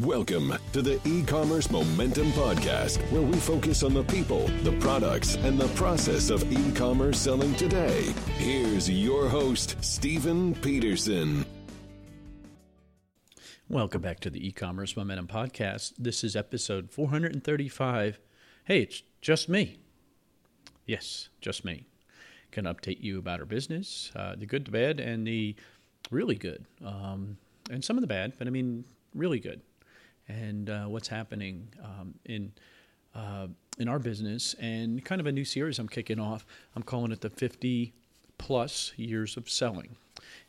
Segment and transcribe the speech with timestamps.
[0.00, 5.58] Welcome to the e-commerce momentum podcast where we focus on the people, the products, and
[5.58, 8.12] the process of e-commerce selling today.
[8.36, 11.46] Here's your host, Stephen Peterson.
[13.70, 15.94] Welcome back to the e-commerce momentum podcast.
[15.98, 18.18] This is episode 435.
[18.64, 19.78] Hey, it's just me.
[20.84, 21.86] Yes, just me.
[22.50, 25.56] Can update you about our business, uh, the good, the bad, and the
[26.10, 26.66] really good.
[26.84, 27.38] Um,
[27.70, 28.84] and some of the bad, but I mean,
[29.14, 29.62] really good
[30.28, 32.52] and uh, what's happening um, in
[33.14, 33.46] uh,
[33.78, 36.46] in our business, and kind of a new series I'm kicking off.
[36.74, 37.92] I'm calling it the 50
[38.38, 39.96] plus years of selling.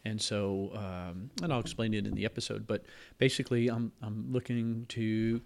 [0.05, 2.83] And so, um, and I'll explain it in the episode, but
[3.17, 5.41] basically, I'm, I'm looking to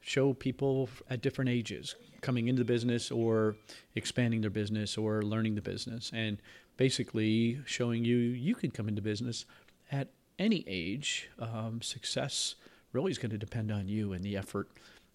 [0.00, 3.56] show people at different ages coming into the business or
[3.94, 6.10] expanding their business or learning the business.
[6.14, 6.38] And
[6.76, 9.46] basically, showing you you can come into business
[9.90, 10.08] at
[10.38, 11.30] any age.
[11.38, 12.54] Um, success
[12.94, 14.68] really is going to depend on you and the effort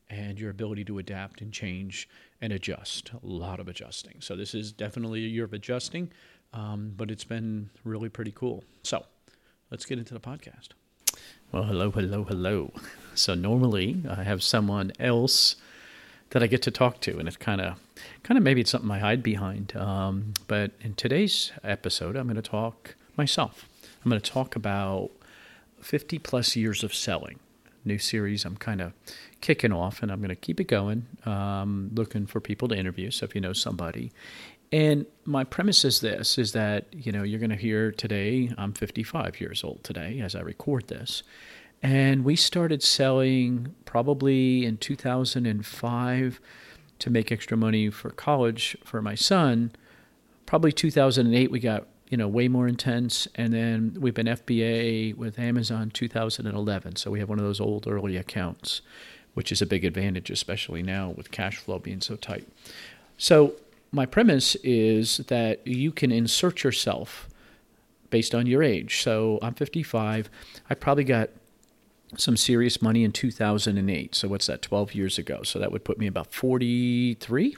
[0.10, 2.10] and your ability to adapt and change
[2.41, 3.12] and adjust.
[3.13, 4.16] A lot of adjusting.
[4.20, 6.12] So this is definitely a year of adjusting,
[6.54, 8.63] um, but it's been really pretty cool.
[8.84, 9.05] So
[9.71, 10.70] let's get into the podcast.
[11.52, 12.74] Well, hello, hello, hello.
[13.16, 15.55] So normally I have someone else
[16.32, 17.80] that I get to talk to, and it's kind of,
[18.24, 19.76] kind of maybe it's something I hide behind.
[19.76, 23.68] Um, but in today's episode, I'm going to talk myself.
[24.04, 25.10] I'm going to talk about
[25.82, 27.40] 50 plus years of selling
[27.85, 28.94] new series I'm kind of
[29.41, 33.12] kicking off, and I'm going to keep it going, um, looking for people to interview.
[33.12, 34.12] So if you know somebody,
[34.71, 38.52] and my premise is this: is that you know you're going to hear today.
[38.58, 41.24] I'm 55 years old today as I record this,
[41.82, 46.41] and we started selling probably in 2005
[46.99, 49.71] to make extra money for college for my son.
[50.46, 53.27] Probably 2008 we got you know, way more intense.
[53.35, 56.96] And then we've been FBA with Amazon 2011.
[56.96, 58.82] So we have one of those old early accounts,
[59.35, 62.48] which is a big advantage, especially now with cash flow being so tight.
[63.18, 63.54] So
[63.91, 67.30] my premise is that you can insert yourself
[68.09, 69.03] based on your age.
[69.03, 70.30] So I'm 55.
[70.70, 71.30] I probably got
[72.18, 74.16] some serious money in 2008.
[74.16, 75.44] So what's that, 12 years ago?
[75.44, 77.56] So that would put me about 43,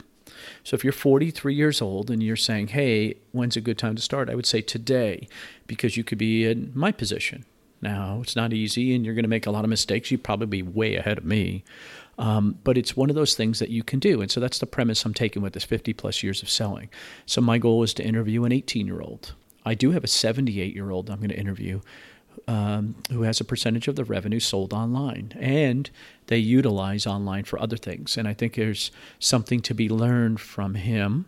[0.64, 4.02] so if you're 43 years old and you're saying, hey, when's a good time to
[4.02, 4.30] start?
[4.30, 5.28] I would say today,
[5.66, 7.44] because you could be in my position.
[7.80, 10.10] Now, it's not easy and you're going to make a lot of mistakes.
[10.10, 11.64] You'd probably be way ahead of me.
[12.18, 14.20] Um, but it's one of those things that you can do.
[14.20, 16.90] And so that's the premise I'm taking with this 50 plus years of selling.
[17.26, 19.34] So my goal is to interview an 18 year old.
[19.64, 21.80] I do have a 78 year old I'm going to interview
[22.48, 25.90] um, who has a percentage of the revenue sold online, and
[26.26, 28.16] they utilize online for other things.
[28.16, 31.26] And I think there's something to be learned from him,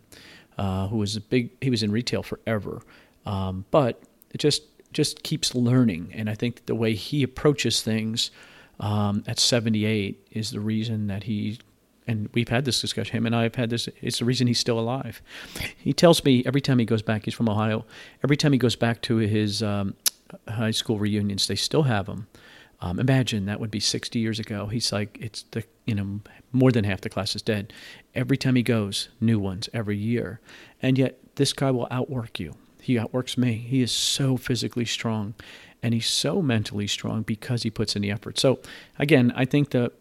[0.59, 1.51] uh, who was a big.
[1.61, 2.83] He was in retail forever,
[3.27, 6.11] um, but it just just keeps learning.
[6.15, 8.31] And I think the way he approaches things
[8.81, 11.59] um, at 78 is the reason that he
[12.07, 13.17] and we've had this discussion.
[13.17, 13.89] Him and I have had this.
[14.03, 15.23] It's the reason he's still alive.
[15.79, 17.25] He tells me every time he goes back.
[17.25, 17.87] He's from Ohio.
[18.23, 19.95] Every time he goes back to his um,
[20.49, 21.47] high school reunions.
[21.47, 22.27] They still have them.
[22.81, 24.67] Um, imagine that would be 60 years ago.
[24.67, 26.21] He's like, it's the, you know,
[26.53, 27.73] more than half the class is dead.
[28.15, 30.41] Every time he goes, new ones every year.
[30.83, 32.55] And yet, this guy will outwork you.
[32.81, 33.55] He outworks me.
[33.55, 35.35] He is so physically strong
[35.83, 38.39] and he's so mentally strong because he puts in the effort.
[38.39, 38.61] So,
[38.99, 39.93] again, I think that.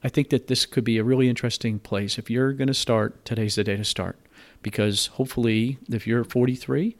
[0.00, 2.18] I think that this could be a really interesting place.
[2.18, 4.16] If you're going to start, today's the day to start.
[4.62, 6.96] Because hopefully, if you're 43,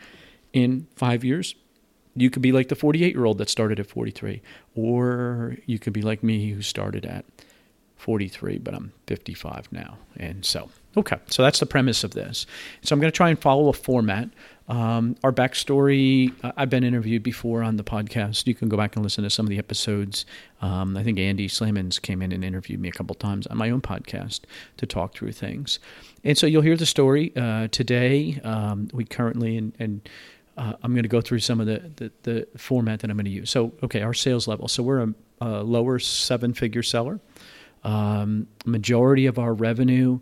[0.53, 1.55] in five years,
[2.21, 4.43] you could be like the 48 year old that started at 43,
[4.75, 7.25] or you could be like me who started at
[7.99, 9.99] 43, but I'm 55 now.
[10.17, 12.47] And so, okay, so that's the premise of this.
[12.83, 14.31] So I'm going to try and follow a format.
[14.69, 18.47] Um, our backstory, I've been interviewed before on the podcast.
[18.47, 20.27] You can go back and listen to some of the episodes.
[20.61, 23.71] Um, I think Andy Slamans came in and interviewed me a couple times on my
[23.71, 24.43] own podcast
[24.77, 25.79] to talk through things.
[26.23, 28.41] And so you'll hear the story uh, today.
[28.45, 30.09] Um, we currently, and, and
[30.59, 33.25] uh, I'm going to go through some of the, the, the, format that I'm going
[33.27, 33.49] to use.
[33.49, 34.67] So, okay, our sales level.
[34.67, 37.21] So we're a, a lower seven figure seller.
[37.85, 40.19] Um, majority of our revenue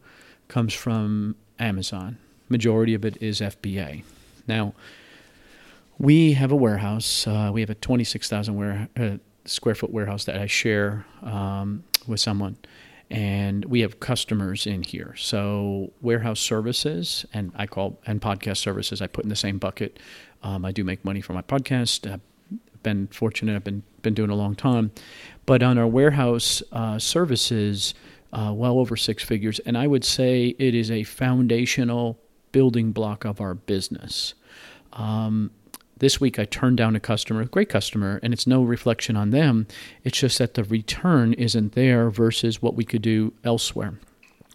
[0.48, 2.18] comes from Amazon.
[2.50, 4.04] Majority of it is FBA.
[4.46, 4.74] Now,
[5.98, 7.26] we have a warehouse.
[7.26, 9.16] Uh, we have a 26,000 uh,
[9.46, 12.58] square foot warehouse that I share um, with someone
[13.10, 15.14] and we have customers in here.
[15.16, 19.98] So warehouse services and I call and podcast services I put in the same bucket.
[20.42, 22.10] Um, I do make money from my podcast.
[22.10, 22.20] I've
[22.82, 23.54] been fortunate.
[23.56, 24.92] I've been been doing a long time,
[25.46, 27.94] but on our warehouse uh, services,
[28.32, 32.20] uh, well over six figures, and I would say it is a foundational
[32.52, 34.34] building block of our business.
[34.92, 35.50] Um,
[35.98, 39.30] this week I turned down a customer, a great customer, and it's no reflection on
[39.30, 39.66] them.
[40.04, 43.98] It's just that the return isn't there versus what we could do elsewhere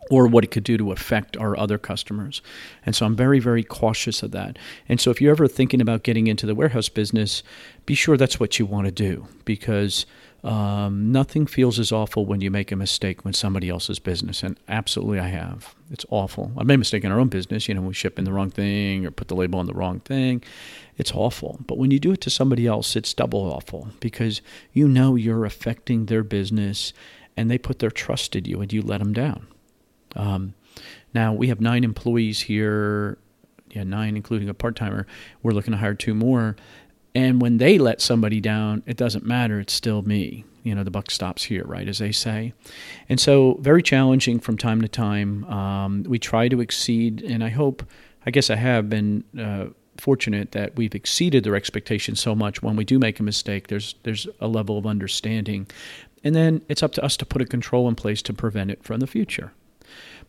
[0.09, 2.41] or what it could do to affect our other customers.
[2.85, 4.57] And so I'm very, very cautious of that.
[4.89, 7.43] And so if you're ever thinking about getting into the warehouse business,
[7.85, 10.05] be sure that's what you want to do because
[10.43, 14.41] um, nothing feels as awful when you make a mistake when somebody else's business.
[14.41, 15.75] And absolutely, I have.
[15.91, 16.51] It's awful.
[16.57, 17.67] I made a mistake in our own business.
[17.67, 19.99] You know, we ship in the wrong thing or put the label on the wrong
[19.99, 20.43] thing.
[20.97, 21.59] It's awful.
[21.67, 24.41] But when you do it to somebody else, it's double awful because
[24.73, 26.91] you know you're affecting their business
[27.38, 29.47] and they put their trust in you and you let them down.
[30.15, 30.55] Um,
[31.13, 33.17] now, we have nine employees here.
[33.69, 35.07] Yeah, nine, including a part timer.
[35.43, 36.57] We're looking to hire two more.
[37.13, 39.60] And when they let somebody down, it doesn't matter.
[39.60, 40.46] It's still me.
[40.63, 42.54] You know, the buck stops here, right, as they say.
[43.10, 45.44] And so, very challenging from time to time.
[45.46, 47.84] Um, we try to exceed, and I hope,
[48.25, 49.68] I guess I have been uh,
[49.98, 52.62] fortunate that we've exceeded their expectations so much.
[52.62, 55.68] When we do make a mistake, there's there's a level of understanding,
[56.24, 58.84] and then it's up to us to put a control in place to prevent it
[58.84, 59.54] from the future.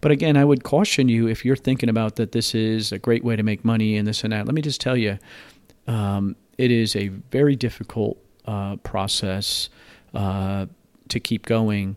[0.01, 3.23] But again, I would caution you if you're thinking about that this is a great
[3.23, 4.47] way to make money and this and that.
[4.47, 5.19] Let me just tell you,
[5.87, 9.69] um, it is a very difficult uh, process
[10.15, 10.67] uh,
[11.09, 11.97] to keep going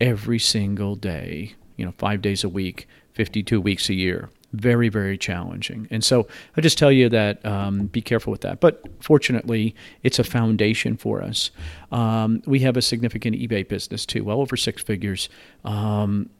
[0.00, 4.30] every single day, you know, five days a week, 52 weeks a year.
[4.52, 5.86] Very, very challenging.
[5.90, 8.60] And so I just tell you that um, be careful with that.
[8.60, 11.50] But fortunately, it's a foundation for us.
[11.90, 15.28] Um, we have a significant eBay business too, well over six figures.
[15.64, 16.30] Um,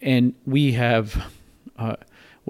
[0.00, 1.30] and we have
[1.76, 1.96] uh,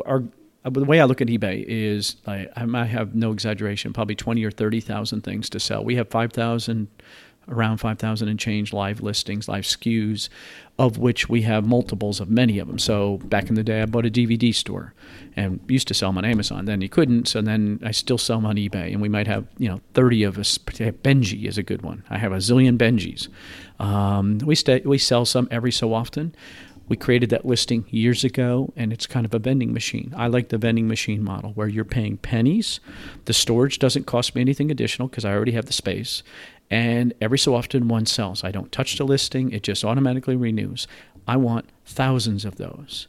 [0.06, 0.25] our
[0.64, 4.44] the way I look at eBay is I, I might have no exaggeration, probably 20
[4.44, 5.84] or 30,000 things to sell.
[5.84, 6.88] We have 5,000,
[7.49, 10.28] around 5,000 and change live listings, live SKUs,
[10.78, 12.78] of which we have multiples of many of them.
[12.78, 14.94] So back in the day, I bought a DVD store
[15.34, 16.66] and used to sell them on Amazon.
[16.66, 18.93] Then you couldn't, so then I still sell them on eBay.
[18.93, 20.58] And we might have, you know, 30 of us.
[20.58, 22.04] Benji is a good one.
[22.11, 23.28] I have a zillion Benjis.
[23.82, 26.34] Um, we, stay, we sell some every so often.
[26.88, 30.14] We created that listing years ago, and it's kind of a vending machine.
[30.17, 32.81] I like the vending machine model where you're paying pennies.
[33.26, 36.23] The storage doesn't cost me anything additional because I already have the space.
[36.70, 38.43] And every so often, one sells.
[38.43, 40.87] I don't touch the listing, it just automatically renews.
[41.26, 43.06] I want thousands of those.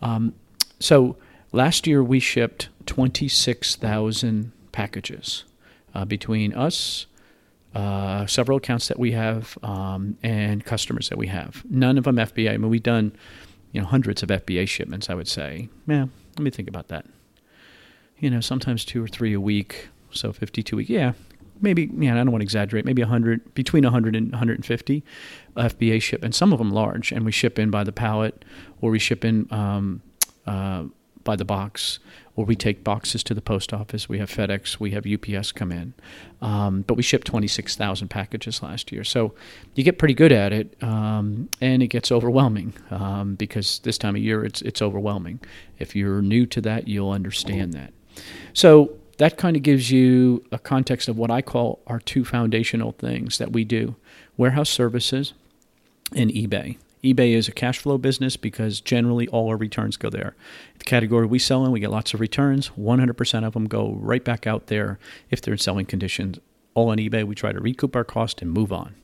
[0.00, 0.34] Um,
[0.78, 1.16] so
[1.52, 5.44] last year, we shipped 26,000 packages
[5.94, 7.06] uh, between us
[7.76, 11.62] uh, several accounts that we have um, and customers that we have.
[11.68, 12.54] None of them FBA.
[12.54, 13.12] I mean, we've done
[13.72, 15.10] you know hundreds of FBA shipments.
[15.10, 15.68] I would say.
[15.86, 16.06] Yeah,
[16.36, 17.04] let me think about that.
[18.18, 19.88] You know, sometimes two or three a week.
[20.10, 20.88] So 52 week.
[20.88, 21.12] Yeah,
[21.60, 21.90] maybe.
[21.98, 22.86] Yeah, I don't want to exaggerate.
[22.86, 25.04] Maybe 100, between 100 and 150
[25.56, 26.38] FBA shipments.
[26.38, 28.42] Some of them large, and we ship in by the pallet,
[28.80, 30.00] or we ship in um,
[30.46, 30.84] uh,
[31.24, 31.98] by the box,
[32.36, 34.08] or we take boxes to the post office.
[34.08, 35.94] We have FedEx, we have UPS come in.
[36.42, 39.02] Um, but we shipped 26,000 packages last year.
[39.04, 39.34] So
[39.74, 44.14] you get pretty good at it, um, and it gets overwhelming um, because this time
[44.14, 45.40] of year it's, it's overwhelming.
[45.78, 47.94] If you're new to that, you'll understand that.
[48.52, 52.92] So that kind of gives you a context of what I call our two foundational
[52.92, 53.96] things that we do
[54.36, 55.32] warehouse services
[56.14, 60.34] and eBay eBay is a cash flow business because generally all our returns go there.
[60.78, 62.70] The category we sell in, we get lots of returns.
[62.70, 64.98] 100% of them go right back out there
[65.30, 66.38] if they're in selling conditions.
[66.74, 68.94] All on eBay, we try to recoup our cost and move on.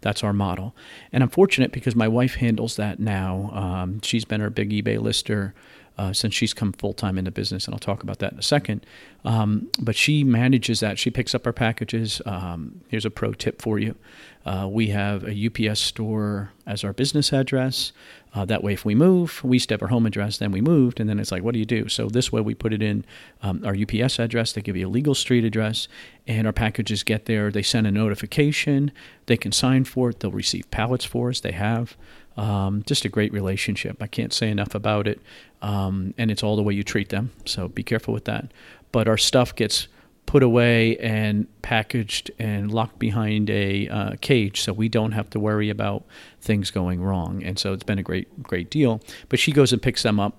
[0.00, 0.76] That's our model.
[1.12, 3.50] And I'm fortunate because my wife handles that now.
[3.52, 5.54] Um, she's been our big eBay lister
[5.98, 8.42] uh, since she's come full time into business, and I'll talk about that in a
[8.42, 8.86] second.
[9.24, 10.98] Um, but she manages that.
[10.98, 12.22] She picks up our packages.
[12.24, 13.96] Um, here's a pro tip for you
[14.48, 17.92] uh, we have a UPS store as our business address.
[18.32, 21.08] Uh, that way, if we move, we have our home address, then we moved, and
[21.08, 21.86] then it's like, what do you do?
[21.88, 23.04] So this way, we put it in
[23.42, 24.52] um, our UPS address.
[24.52, 25.86] They give you a legal street address,
[26.26, 27.50] and our packages get there.
[27.50, 28.90] They send a notification.
[29.26, 30.20] They can sign for it.
[30.20, 31.40] They'll receive pallets for us.
[31.40, 31.94] They have.
[32.38, 34.02] Um, just a great relationship.
[34.02, 35.20] I can't say enough about it.
[35.60, 37.32] Um, and it's all the way you treat them.
[37.44, 38.50] So be careful with that.
[38.92, 39.88] But our stuff gets
[40.28, 45.40] put away and packaged and locked behind a uh, cage so we don't have to
[45.40, 46.04] worry about
[46.38, 47.42] things going wrong.
[47.42, 49.00] And so it's been a great, great deal.
[49.30, 50.38] But she goes and picks them up,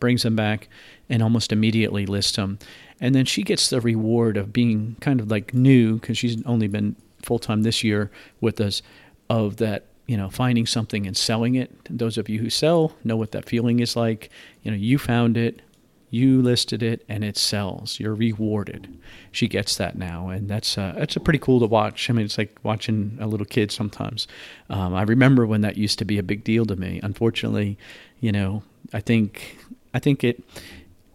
[0.00, 0.70] brings them back,
[1.10, 2.58] and almost immediately lists them.
[3.02, 6.66] And then she gets the reward of being kind of like new because she's only
[6.66, 8.80] been full time this year with us
[9.28, 13.16] of that you know finding something and selling it those of you who sell know
[13.16, 14.30] what that feeling is like
[14.62, 15.60] you know you found it
[16.10, 18.00] you listed it and it sells.
[18.00, 18.98] You're rewarded.
[19.30, 22.08] She gets that now, and that's uh, that's a pretty cool to watch.
[22.08, 24.26] I mean, it's like watching a little kid sometimes.
[24.70, 27.00] Um, I remember when that used to be a big deal to me.
[27.02, 27.78] Unfortunately,
[28.20, 28.62] you know,
[28.92, 29.58] I think
[29.92, 30.42] I think it.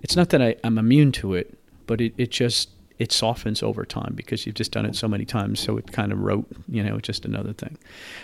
[0.01, 1.57] It's not that I, I'm immune to it,
[1.87, 2.69] but it, it just
[2.99, 5.59] it softens over time because you've just done it so many times.
[5.59, 7.77] So it kind of wrote, you know, just another thing.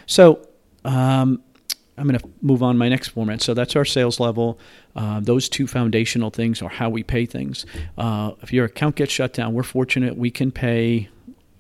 [0.06, 0.48] So
[0.86, 1.42] um,
[1.98, 3.42] I'm going to move on my next format.
[3.42, 4.58] So that's our sales level.
[4.96, 7.66] Uh, those two foundational things are how we pay things.
[7.98, 11.10] Uh, if your account gets shut down, we're fortunate we can pay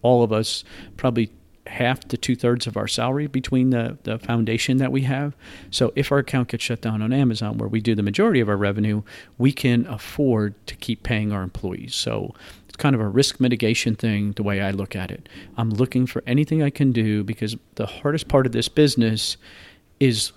[0.01, 0.63] all of us
[0.97, 1.31] probably
[1.67, 5.35] half to two thirds of our salary between the, the foundation that we have.
[5.69, 8.49] So if our account gets shut down on Amazon, where we do the majority of
[8.49, 9.03] our revenue,
[9.37, 11.95] we can afford to keep paying our employees.
[11.95, 12.33] So
[12.67, 15.29] it's kind of a risk mitigation thing, the way I look at it.
[15.57, 19.37] I'm looking for anything I can do because the hardest part of this business
[19.99, 20.31] is,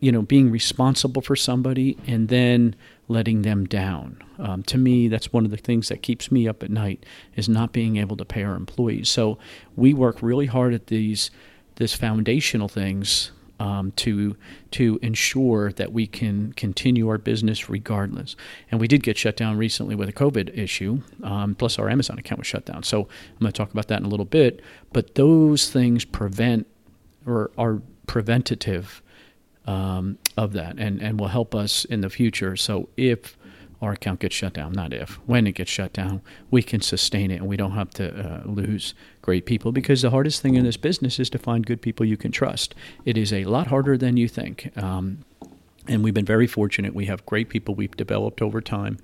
[0.00, 2.74] you know, being responsible for somebody and then
[3.06, 4.22] letting them down.
[4.38, 7.04] Um, to me, that's one of the things that keeps me up at night
[7.36, 9.08] is not being able to pay our employees.
[9.10, 9.38] So
[9.76, 11.30] we work really hard at these
[11.76, 14.36] this foundational things um, to
[14.70, 18.36] to ensure that we can continue our business regardless.
[18.70, 21.02] And we did get shut down recently with a COVID issue.
[21.22, 22.82] Um, plus, our Amazon account was shut down.
[22.84, 24.62] So I'm going to talk about that in a little bit.
[24.92, 26.66] But those things prevent
[27.26, 29.02] or are preventative
[29.66, 32.56] um, of that and, and will help us in the future.
[32.56, 33.36] So if
[33.82, 37.30] our account gets shut down, not if, when it gets shut down, we can sustain
[37.30, 40.64] it and we don't have to uh, lose great people because the hardest thing in
[40.64, 42.74] this business is to find good people you can trust.
[43.04, 44.70] It is a lot harder than you think.
[44.76, 45.24] Um,
[45.88, 46.94] and we've been very fortunate.
[46.94, 48.98] We have great people we've developed over time.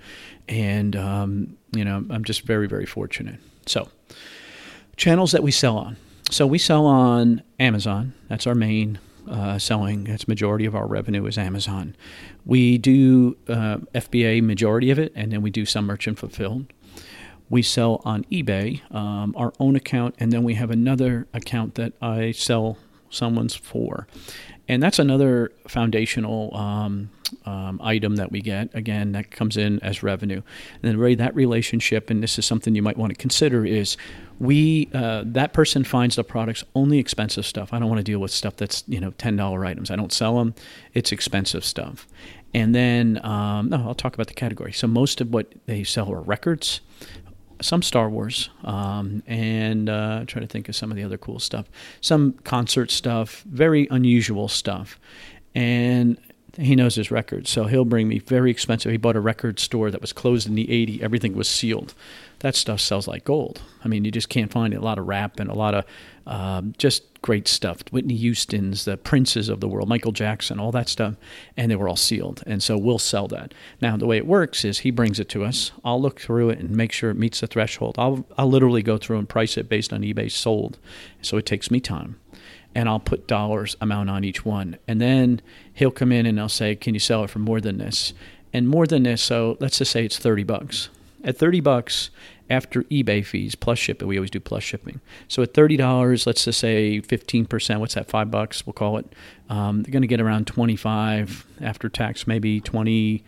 [0.46, 3.40] And, um, you know, I'm just very, very fortunate.
[3.64, 3.88] So,
[4.96, 5.96] channels that we sell on.
[6.30, 8.98] So, we sell on Amazon, that's our main
[9.28, 10.04] uh, selling.
[10.04, 11.96] That's majority of our revenue is Amazon.
[12.44, 16.72] We do uh, FBA majority of it, and then we do some merchant fulfilled.
[17.48, 21.92] We sell on eBay, um, our own account, and then we have another account that
[22.02, 22.76] I sell
[23.08, 24.08] someone's for,
[24.68, 27.10] and that's another foundational um,
[27.44, 28.74] um, item that we get.
[28.74, 30.42] Again, that comes in as revenue,
[30.74, 33.96] and then really that relationship, and this is something you might want to consider is
[34.38, 37.72] we uh, that person finds the products only expensive stuff.
[37.72, 39.90] I don't want to deal with stuff that's you know ten dollar items.
[39.90, 40.54] I don't sell them.
[40.94, 42.06] It's expensive stuff.
[42.54, 44.72] And then um, no, I'll talk about the category.
[44.72, 46.80] So most of what they sell are records,
[47.60, 51.38] some Star Wars, um, and uh, try to think of some of the other cool
[51.38, 51.66] stuff.
[52.00, 54.98] Some concert stuff, very unusual stuff,
[55.54, 56.18] and
[56.58, 58.90] he knows his records, so he'll bring me very expensive.
[58.90, 61.00] He bought a record store that was closed in the '80s.
[61.00, 61.94] Everything was sealed
[62.40, 63.62] that stuff sells like gold.
[63.84, 65.84] I mean, you just can't find a lot of rap and a lot of
[66.26, 67.80] um, just great stuff.
[67.90, 71.14] Whitney Houston's, the Princes of the world, Michael Jackson, all that stuff,
[71.56, 72.42] and they were all sealed.
[72.46, 73.54] And so we'll sell that.
[73.80, 75.72] Now, the way it works is he brings it to us.
[75.84, 77.94] I'll look through it and make sure it meets the threshold.
[77.98, 80.78] I'll, I'll literally go through and price it based on eBay sold.
[81.22, 82.20] So it takes me time.
[82.76, 84.76] And I'll put dollars amount on each one.
[84.86, 85.40] And then
[85.72, 88.12] he'll come in and I'll say, Can you sell it for more than this?
[88.52, 90.88] And more than this, so let's just say it's 30 bucks
[91.24, 92.10] at 30 bucks
[92.48, 94.06] after eBay fees plus shipping.
[94.06, 95.00] We always do plus shipping.
[95.28, 97.80] So at thirty dollars, let's just say fifteen percent.
[97.80, 98.08] What's that?
[98.08, 98.64] Five bucks.
[98.64, 99.12] We'll call it.
[99.50, 103.24] Um, they're going to get around twenty five after tax, maybe 20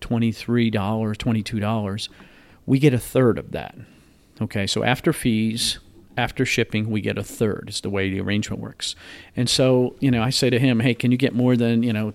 [0.00, 2.08] 23 dollars, twenty two dollars.
[2.66, 3.76] We get a third of that.
[4.40, 5.78] Okay, so after fees.
[6.18, 7.66] After shipping, we get a third.
[7.68, 8.94] Is the way the arrangement works,
[9.36, 11.92] and so you know, I say to him, "Hey, can you get more than you
[11.92, 12.12] know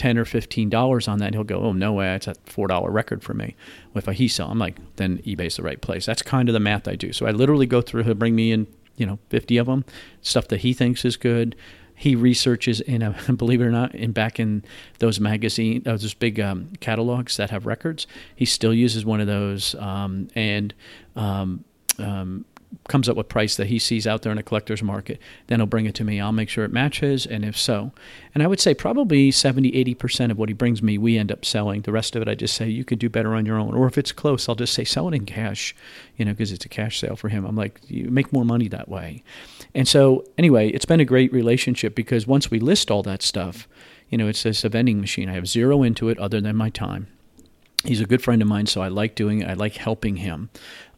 [0.00, 2.90] ten or fifteen dollars on that, he'll go, "Oh no way, it's a four dollar
[2.90, 3.54] record for me."
[3.94, 6.06] If I he sell, I'm like, then eBay's the right place.
[6.06, 7.12] That's kind of the math I do.
[7.12, 8.04] So I literally go through.
[8.04, 8.66] He'll bring me in,
[8.96, 9.84] you know, fifty of them,
[10.22, 11.54] stuff that he thinks is good.
[11.94, 14.64] He researches in a, believe it or not, in back in
[15.00, 18.06] those magazine, uh, those big um, catalogs that have records.
[18.34, 20.72] He still uses one of those, um, and
[21.14, 21.64] um,
[21.98, 22.46] um
[22.88, 25.20] comes up with price that he sees out there in a collector's market.
[25.46, 26.20] Then he'll bring it to me.
[26.20, 27.92] I'll make sure it matches, and if so,
[28.34, 31.44] and I would say probably 70, 80% of what he brings me, we end up
[31.44, 31.82] selling.
[31.82, 33.74] The rest of it, I just say you could do better on your own.
[33.74, 35.74] Or if it's close, I'll just say sell it in cash,
[36.16, 37.44] you know, because it's a cash sale for him.
[37.44, 39.24] I'm like, you make more money that way.
[39.74, 43.68] And so, anyway, it's been a great relationship because once we list all that stuff,
[44.08, 45.28] you know, it's just a vending machine.
[45.28, 47.08] I have zero into it other than my time
[47.84, 49.48] he's a good friend of mine, so I like doing it.
[49.48, 50.50] I like helping him.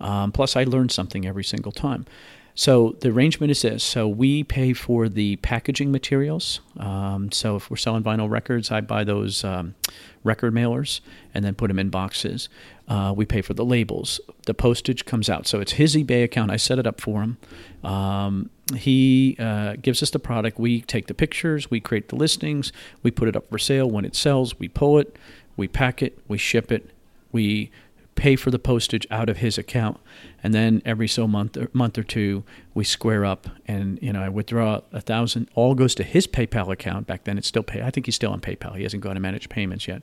[0.03, 2.07] Um, plus, I learn something every single time.
[2.55, 6.61] So the arrangement is this: so we pay for the packaging materials.
[6.79, 9.75] Um, so if we're selling vinyl records, I buy those um,
[10.23, 11.01] record mailers
[11.33, 12.51] and then put them in boxes.
[12.89, 14.21] Uh, we pay for the labels.
[14.45, 15.47] The postage comes out.
[15.47, 16.51] So it's his eBay account.
[16.51, 17.39] I set it up for him.
[17.83, 20.59] Um, he uh, gives us the product.
[20.59, 21.71] We take the pictures.
[21.71, 22.71] We create the listings.
[23.03, 23.89] We put it up for sale.
[23.89, 25.17] When it sells, we pull it
[25.57, 26.91] we pack it, we ship it,
[27.31, 27.71] we
[28.15, 29.99] pay for the postage out of his account,
[30.43, 34.23] and then every so month or month or two we square up, and you know
[34.23, 35.49] I withdraw a thousand.
[35.55, 37.07] All goes to his PayPal account.
[37.07, 37.83] Back then, it's still pay.
[37.83, 38.77] I think he's still on PayPal.
[38.77, 40.03] He hasn't gone to manage payments yet,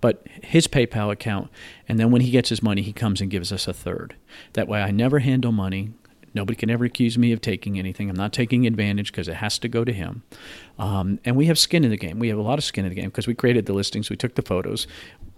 [0.00, 1.50] but his PayPal account.
[1.88, 4.16] And then when he gets his money, he comes and gives us a third.
[4.54, 5.92] That way, I never handle money.
[6.32, 8.08] Nobody can ever accuse me of taking anything.
[8.08, 10.22] I'm not taking advantage because it has to go to him.
[10.78, 12.20] Um, and we have skin in the game.
[12.20, 14.16] We have a lot of skin in the game because we created the listings, we
[14.16, 14.86] took the photos,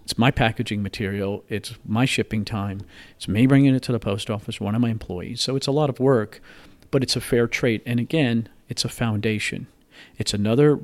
[0.03, 1.43] it's my packaging material.
[1.49, 2.81] It's my shipping time.
[3.15, 5.41] It's me bringing it to the post office, one of my employees.
[5.41, 6.41] So it's a lot of work,
[6.91, 7.81] but it's a fair trade.
[7.85, 9.67] And again, it's a foundation.
[10.17, 10.79] It's another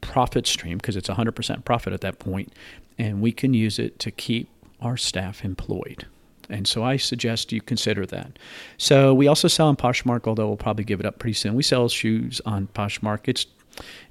[0.00, 2.52] profit stream because it's 100% profit at that point,
[2.98, 4.48] and we can use it to keep
[4.80, 6.06] our staff employed.
[6.48, 8.38] And so I suggest you consider that.
[8.76, 11.54] So we also sell on Poshmark, although we'll probably give it up pretty soon.
[11.54, 13.28] We sell shoes on Poshmark.
[13.28, 13.46] It's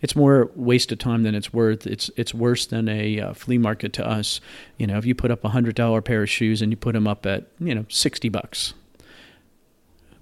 [0.01, 1.85] it's more waste of time than it's worth.
[1.85, 4.41] It's it's worse than a uh, flea market to us.
[4.77, 6.93] You know, if you put up a hundred dollar pair of shoes and you put
[6.93, 8.73] them up at you know sixty bucks,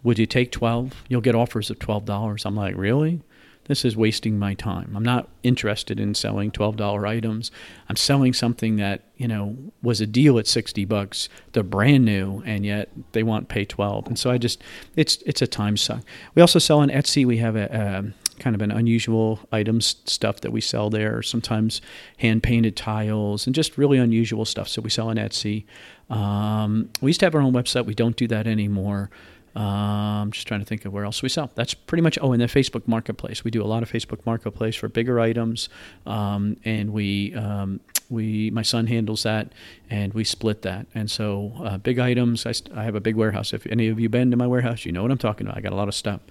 [0.03, 1.03] would you take twelve?
[1.07, 2.45] You'll get offers of twelve dollars.
[2.45, 3.21] I'm like, really?
[3.69, 4.93] This is wasting my time.
[4.95, 7.51] I'm not interested in selling twelve dollar items.
[7.87, 11.29] I'm selling something that you know was a deal at sixty bucks.
[11.53, 14.07] They're brand new, and yet they want pay twelve.
[14.07, 14.61] And so I just
[14.95, 16.01] it's it's a time suck.
[16.33, 17.27] We also sell on Etsy.
[17.27, 21.21] We have a, a kind of an unusual items stuff that we sell there.
[21.21, 21.81] Sometimes
[22.17, 24.67] hand painted tiles and just really unusual stuff.
[24.67, 25.65] So we sell on Etsy.
[26.09, 27.85] Um, we used to have our own website.
[27.85, 29.09] We don't do that anymore.
[29.55, 31.51] Um, just trying to think of where else we sell.
[31.55, 32.17] That's pretty much.
[32.21, 33.43] Oh, and the Facebook Marketplace.
[33.43, 35.69] We do a lot of Facebook Marketplace for bigger items,
[36.05, 37.79] um, and we um,
[38.09, 39.51] we my son handles that,
[39.89, 40.85] and we split that.
[40.93, 42.45] And so uh, big items.
[42.45, 43.51] I, I have a big warehouse.
[43.51, 45.57] If any of you been to my warehouse, you know what I'm talking about.
[45.57, 46.21] I got a lot of stuff.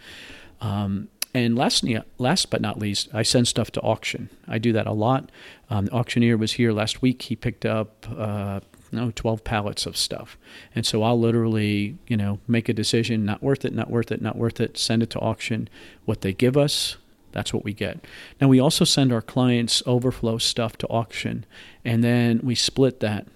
[0.60, 1.84] Um, and last,
[2.18, 4.30] last but not least, I send stuff to auction.
[4.46, 5.30] I do that a lot.
[5.68, 7.22] Um, the auctioneer was here last week.
[7.22, 10.38] He picked up uh, no 12 pallets of stuff,
[10.74, 13.26] and so I'll literally, you know, make a decision.
[13.26, 13.74] Not worth it.
[13.74, 14.22] Not worth it.
[14.22, 14.78] Not worth it.
[14.78, 15.68] Send it to auction.
[16.06, 16.96] What they give us,
[17.32, 18.04] that's what we get.
[18.40, 21.44] Now we also send our clients overflow stuff to auction,
[21.84, 23.26] and then we split that.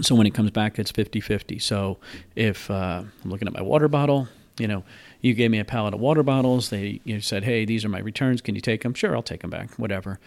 [0.00, 1.60] So when it comes back, it's 50-50.
[1.60, 1.98] So
[2.34, 4.26] if uh, I'm looking at my water bottle,
[4.58, 4.84] you know
[5.22, 6.68] you gave me a pallet of water bottles.
[6.68, 8.42] They you said, "Hey, these are my returns.
[8.42, 9.78] Can you take them?" Sure, I'll take them back.
[9.78, 10.20] Whatever.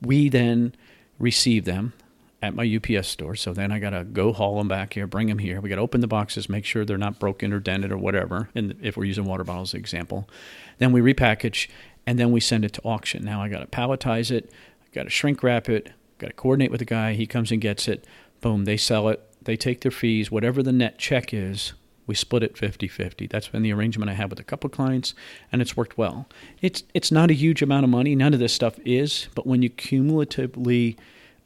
[0.00, 0.74] We then
[1.18, 1.94] receive them
[2.42, 3.34] at my UPS store.
[3.34, 5.60] So then I got to go haul them back here, bring them here.
[5.60, 8.50] We got to open the boxes, make sure they're not broken or dented or whatever.
[8.54, 10.28] And if we're using water bottles, example,
[10.76, 11.68] then we repackage
[12.06, 13.24] and then we send it to auction.
[13.24, 14.50] Now I got to palletize it,
[14.92, 17.14] got to shrink wrap it, got to coordinate with the guy.
[17.14, 18.06] He comes and gets it.
[18.42, 19.22] Boom, they sell it.
[19.42, 21.72] They take their fees, whatever the net check is
[22.06, 23.28] we split it 50-50.
[23.30, 25.14] That's been the arrangement I have with a couple clients,
[25.50, 26.26] and it's worked well.
[26.60, 28.14] It's it's not a huge amount of money.
[28.14, 30.96] None of this stuff is, but when you cumulatively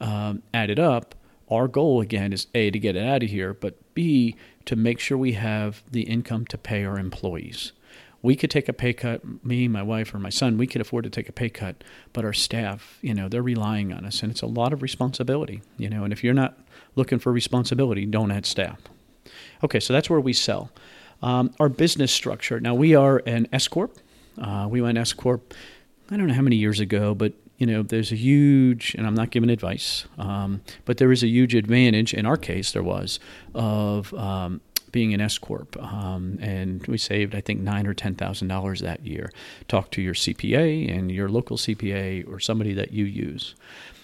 [0.01, 1.15] um, add it up,
[1.49, 4.99] our goal again is a to get it out of here, but b to make
[4.99, 7.71] sure we have the income to pay our employees.
[8.21, 10.57] We could take a pay cut, me, my wife, or my son.
[10.57, 13.93] We could afford to take a pay cut, but our staff, you know, they're relying
[13.93, 16.03] on us, and it's a lot of responsibility, you know.
[16.03, 16.59] And if you're not
[16.95, 18.79] looking for responsibility, don't add staff.
[19.63, 20.69] Okay, so that's where we sell.
[21.21, 22.59] Um, our business structure.
[22.59, 23.97] Now we are an S corp.
[24.37, 25.53] Uh, we went S corp.
[26.09, 29.13] I don't know how many years ago, but you know, there's a huge, and I'm
[29.13, 32.13] not giving advice, um, but there is a huge advantage.
[32.13, 33.19] In our case, there was
[33.53, 34.61] of um,
[34.93, 38.79] being an S corp, um, and we saved I think nine or ten thousand dollars
[38.79, 39.29] that year.
[39.67, 43.55] Talk to your CPA and your local CPA or somebody that you use.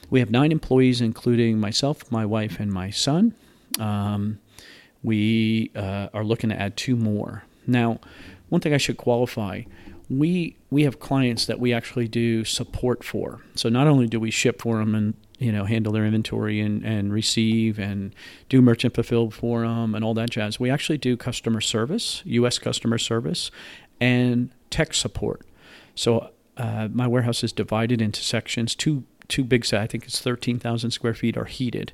[0.10, 3.34] We have nine employees, including myself, my wife, and my son.
[3.80, 4.40] Um,
[5.06, 7.44] we uh, are looking to add two more.
[7.68, 8.00] Now,
[8.50, 9.64] one thing I should qualify
[10.10, 13.42] we we have clients that we actually do support for.
[13.56, 16.84] So not only do we ship for them and you know handle their inventory and,
[16.84, 18.14] and receive and
[18.50, 22.60] do merchant fulfilled for them and all that jazz, we actually do customer service, U.S.
[22.60, 23.52] customer service,
[24.00, 25.42] and tech support.
[25.96, 28.76] So uh, my warehouse is divided into sections.
[28.76, 29.74] Two two big.
[29.74, 31.94] I think it's thirteen thousand square feet, are heated,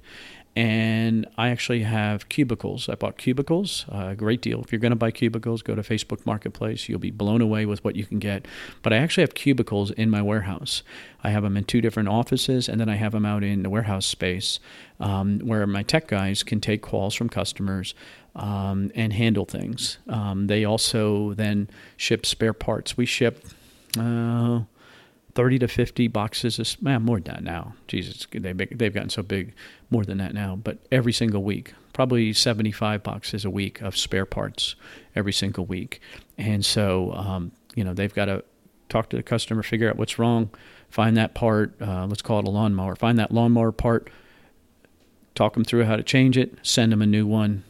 [0.55, 2.89] and I actually have cubicles.
[2.89, 4.61] I bought cubicles, a uh, great deal.
[4.61, 6.89] If you're going to buy cubicles, go to Facebook Marketplace.
[6.89, 8.45] You'll be blown away with what you can get.
[8.81, 10.83] But I actually have cubicles in my warehouse.
[11.23, 13.69] I have them in two different offices, and then I have them out in the
[13.69, 14.59] warehouse space
[14.99, 17.95] um, where my tech guys can take calls from customers
[18.35, 19.99] um, and handle things.
[20.09, 22.97] Um, they also then ship spare parts.
[22.97, 23.45] We ship.
[23.97, 24.61] Uh,
[25.33, 27.75] 30 to 50 boxes of man, more than that now.
[27.87, 29.53] Jesus, they they've gotten so big,
[29.89, 30.55] more than that now.
[30.55, 34.75] But every single week, probably 75 boxes a week of spare parts
[35.15, 36.01] every single week.
[36.37, 38.43] And so, um, you know, they've got to
[38.89, 40.49] talk to the customer, figure out what's wrong,
[40.89, 41.73] find that part.
[41.81, 42.95] Uh, let's call it a lawnmower.
[42.95, 44.09] Find that lawnmower part,
[45.35, 47.63] talk them through how to change it, send them a new one.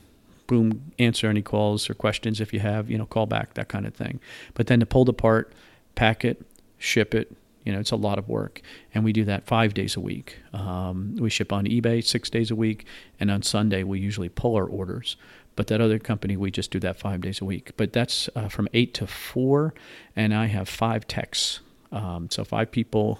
[0.47, 3.85] boom, answer any calls or questions if you have, you know, call back, that kind
[3.85, 4.19] of thing.
[4.53, 5.53] But then to pull the part
[5.95, 6.45] pack it,
[6.77, 8.61] ship it, you know, it's a lot of work.
[8.93, 10.37] And we do that five days a week.
[10.53, 12.85] Um, we ship on eBay six days a week.
[13.19, 15.15] And on Sunday, we usually pull our orders.
[15.55, 17.71] But that other company, we just do that five days a week.
[17.77, 19.73] But that's uh, from eight to four.
[20.15, 21.59] And I have five techs.
[21.91, 23.19] Um, so five people,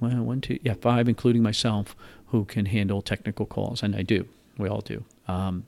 [0.00, 3.82] well, one, two, yeah, five, including myself, who can handle technical calls.
[3.82, 4.28] And I do.
[4.58, 5.04] We all do.
[5.28, 5.64] Um,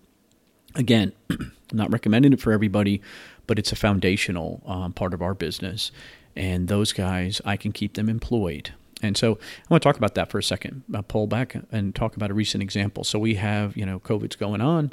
[0.75, 3.01] again, I'm not recommending it for everybody,
[3.47, 5.93] but it's a foundational um, part of our business
[6.39, 8.73] and those guys, I can keep them employed.
[9.03, 10.85] And so I want to talk about that for a second.
[10.95, 13.05] I'll pull back and talk about a recent example.
[13.05, 14.93] So we have, you know, COVID's going on,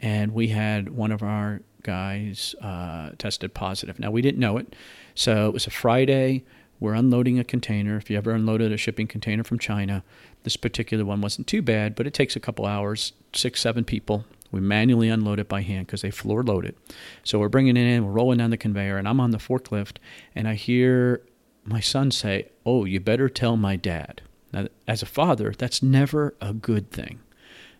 [0.00, 3.98] and we had one of our guys uh, tested positive.
[3.98, 4.74] Now we didn't know it,
[5.14, 6.44] so it was a Friday.
[6.80, 7.96] We're unloading a container.
[7.96, 10.02] If you ever unloaded a shipping container from China,
[10.42, 14.26] this particular one wasn't too bad, but it takes a couple hours, six, seven people.
[14.50, 16.76] We manually unload it by hand because they floor load it.
[17.24, 19.96] So we're bringing it in, we're rolling down the conveyor, and I'm on the forklift,
[20.34, 21.22] and I hear
[21.64, 24.22] my son say, Oh, you better tell my dad.
[24.52, 27.20] Now, as a father, that's never a good thing.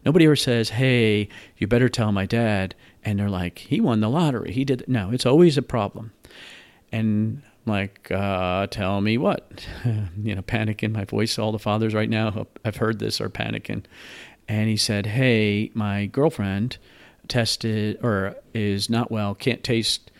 [0.04, 2.74] Nobody ever says, Hey, you better tell my dad.
[3.04, 4.52] And they're like, He won the lottery.
[4.52, 4.84] He did.
[4.86, 6.12] No, it's always a problem.
[6.92, 9.66] And like, uh, tell me what?
[10.22, 11.38] you know, panic in my voice.
[11.38, 13.84] All the fathers right now I've heard this are panicking
[14.48, 16.78] and he said, "Hey, my girlfriend
[17.28, 20.10] tested or is not well, can't taste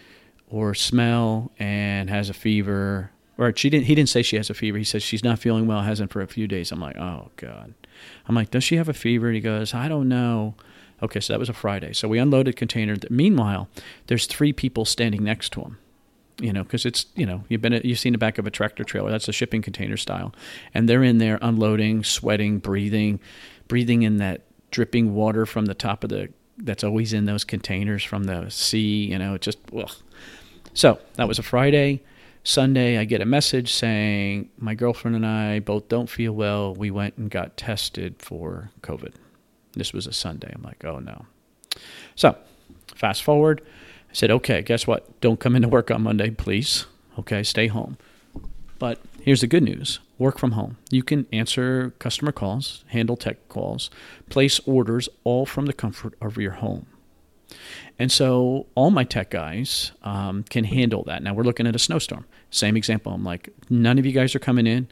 [0.49, 3.87] or smell, and has a fever." Or she didn't.
[3.87, 4.79] He didn't say she has a fever.
[4.79, 6.73] He says she's not feeling well, hasn't for a few days.
[6.73, 7.75] I'm like, oh god.
[8.27, 9.31] I'm like, does she have a fever?
[9.31, 10.55] He goes, I don't know.
[11.03, 11.93] Okay, so that was a Friday.
[11.93, 12.97] So we unloaded container.
[13.11, 13.69] Meanwhile,
[14.07, 15.79] there's three people standing next to him
[16.41, 18.85] you know, because it's you know you've been you've seen the back of a tractor
[18.85, 19.11] trailer.
[19.11, 20.35] That's a shipping container style,
[20.75, 23.21] and they're in there unloading, sweating, breathing,
[23.69, 28.03] breathing in that dripping water from the top of the that's always in those containers
[28.03, 29.07] from the sea.
[29.07, 29.91] You know, it just ugh.
[30.75, 32.03] so that was a Friday.
[32.45, 36.75] Sunday, I get a message saying my girlfriend and I both don't feel well.
[36.75, 39.15] We went and got tested for COVID.
[39.73, 40.53] This was a Sunday.
[40.55, 41.27] I'm like, oh no.
[42.15, 42.37] So,
[42.95, 43.63] fast forward.
[44.09, 45.21] I said, okay, guess what?
[45.21, 46.87] Don't come into work on Monday, please.
[47.19, 47.99] Okay, stay home.
[48.79, 50.79] But here's the good news work from home.
[50.91, 53.91] You can answer customer calls, handle tech calls,
[54.31, 56.87] place orders all from the comfort of your home.
[57.99, 61.23] And so all my tech guys um, can handle that.
[61.23, 62.27] Now we're looking at a snowstorm.
[62.51, 63.13] Same example.
[63.13, 64.89] I'm like, none of you guys are coming in.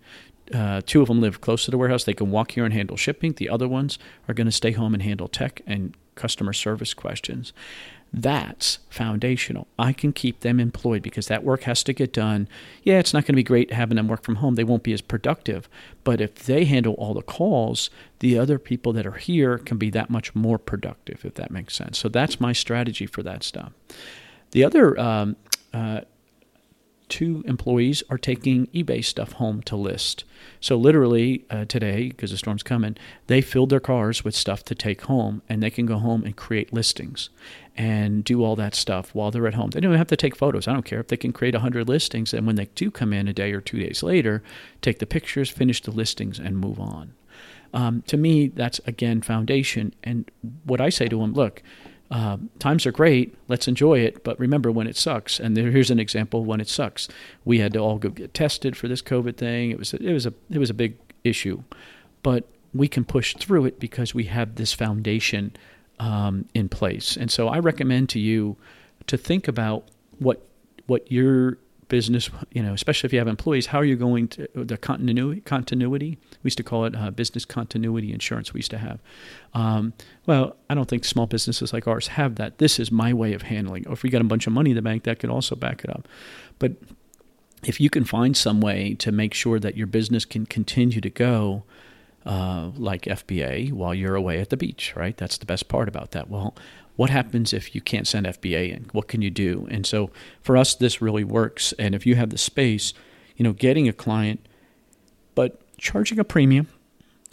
[0.52, 2.04] Uh, two of them live close to the warehouse.
[2.04, 3.32] They can walk here and handle shipping.
[3.32, 7.52] The other ones are going to stay home and handle tech and customer service questions.
[8.16, 9.66] That's foundational.
[9.76, 12.48] I can keep them employed because that work has to get done.
[12.84, 14.54] Yeah, it's not going to be great having them work from home.
[14.54, 15.68] They won't be as productive.
[16.04, 19.90] But if they handle all the calls, the other people that are here can be
[19.90, 21.98] that much more productive, if that makes sense.
[21.98, 23.72] So that's my strategy for that stuff.
[24.52, 25.34] The other um,
[25.72, 26.02] uh,
[27.08, 30.24] two employees are taking eBay stuff home to list.
[30.60, 34.74] So literally uh, today, because the storm's coming, they filled their cars with stuff to
[34.74, 37.30] take home, and they can go home and create listings
[37.76, 39.70] and do all that stuff while they're at home.
[39.70, 40.68] They don't have to take photos.
[40.68, 43.28] I don't care if they can create 100 listings, and when they do come in
[43.28, 44.42] a day or two days later,
[44.80, 47.14] take the pictures, finish the listings, and move on.
[47.72, 49.94] Um, to me, that's again foundation.
[50.04, 50.30] And
[50.64, 51.62] what I say to them, look,
[52.14, 53.34] uh, times are great.
[53.48, 54.22] Let's enjoy it.
[54.22, 55.40] But remember when it sucks.
[55.40, 57.08] And there, here's an example when it sucks.
[57.44, 59.72] We had to all go get tested for this COVID thing.
[59.72, 61.64] It was a, it was a it was a big issue,
[62.22, 65.56] but we can push through it because we have this foundation
[65.98, 67.16] um, in place.
[67.16, 68.56] And so I recommend to you
[69.08, 69.88] to think about
[70.20, 70.46] what
[70.86, 74.48] what your business, you know, especially if you have employees, how are you going to
[74.54, 75.40] the continuity?
[75.40, 76.18] Continuity.
[76.44, 78.54] We used to call it uh, business continuity insurance.
[78.54, 79.00] We used to have.
[79.54, 79.94] Um,
[80.26, 82.58] well, I don't think small businesses like ours have that.
[82.58, 83.88] This is my way of handling.
[83.88, 85.82] Or if we got a bunch of money in the bank, that could also back
[85.82, 86.06] it up.
[86.58, 86.72] But
[87.64, 91.10] if you can find some way to make sure that your business can continue to
[91.10, 91.64] go,
[92.26, 95.16] uh, like FBA, while you're away at the beach, right?
[95.16, 96.28] That's the best part about that.
[96.28, 96.54] Well,
[96.96, 98.86] what happens if you can't send FBA in?
[98.92, 99.66] What can you do?
[99.70, 101.72] And so for us, this really works.
[101.78, 102.94] And if you have the space,
[103.36, 104.46] you know, getting a client,
[105.34, 106.66] but charging a premium,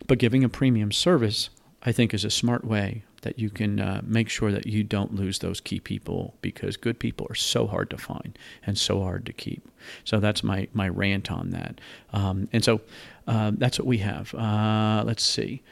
[0.07, 1.49] but giving a premium service,
[1.83, 5.15] I think is a smart way that you can uh, make sure that you don't
[5.15, 9.25] lose those key people because good people are so hard to find and so hard
[9.27, 9.67] to keep.
[10.03, 11.79] So that's my my rant on that.
[12.11, 12.81] Um, and so
[13.25, 14.35] uh, that's what we have.
[14.35, 15.63] Uh, let's see.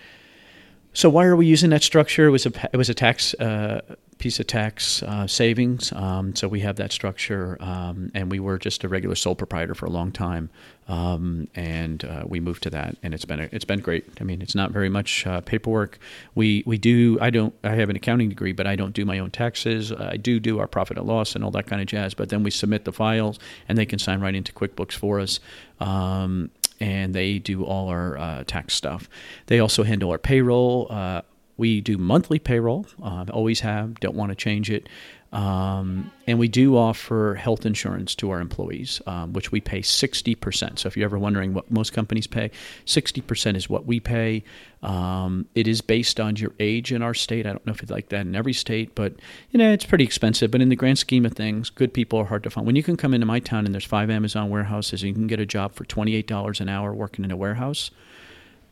[0.93, 2.27] So why are we using that structure?
[2.27, 3.81] It was a it was a tax uh,
[4.17, 5.91] piece of tax uh, savings.
[5.93, 9.73] Um, so we have that structure, um, and we were just a regular sole proprietor
[9.73, 10.49] for a long time,
[10.87, 14.05] um, and uh, we moved to that, and it's been a, it's been great.
[14.19, 15.99] I mean, it's not very much uh, paperwork.
[16.35, 17.17] We we do.
[17.21, 17.53] I don't.
[17.63, 19.91] I have an accounting degree, but I don't do my own taxes.
[19.91, 22.13] I do do our profit and loss and all that kind of jazz.
[22.13, 25.39] But then we submit the files, and they can sign right into QuickBooks for us.
[25.79, 26.49] Um,
[26.79, 29.09] and they do all our uh, tax stuff.
[29.47, 30.87] They also handle our payroll.
[30.89, 31.21] Uh,
[31.57, 34.87] we do monthly payroll, uh, always have, don't want to change it.
[35.31, 40.79] Um, and we do offer health insurance to our employees, um, which we pay 60%.
[40.79, 42.49] So if you're ever wondering what most companies pay,
[42.85, 44.43] 60% is what we pay.
[44.81, 47.45] Um, it is based on your age in our state.
[47.45, 49.13] I don't know if it's like that in every state, but
[49.51, 50.49] you know it's pretty expensive.
[50.49, 52.65] But in the grand scheme of things, good people are hard to find.
[52.65, 55.27] When you can come into my town and there's five Amazon warehouses, and you can
[55.27, 57.91] get a job for $28 an hour working in a warehouse–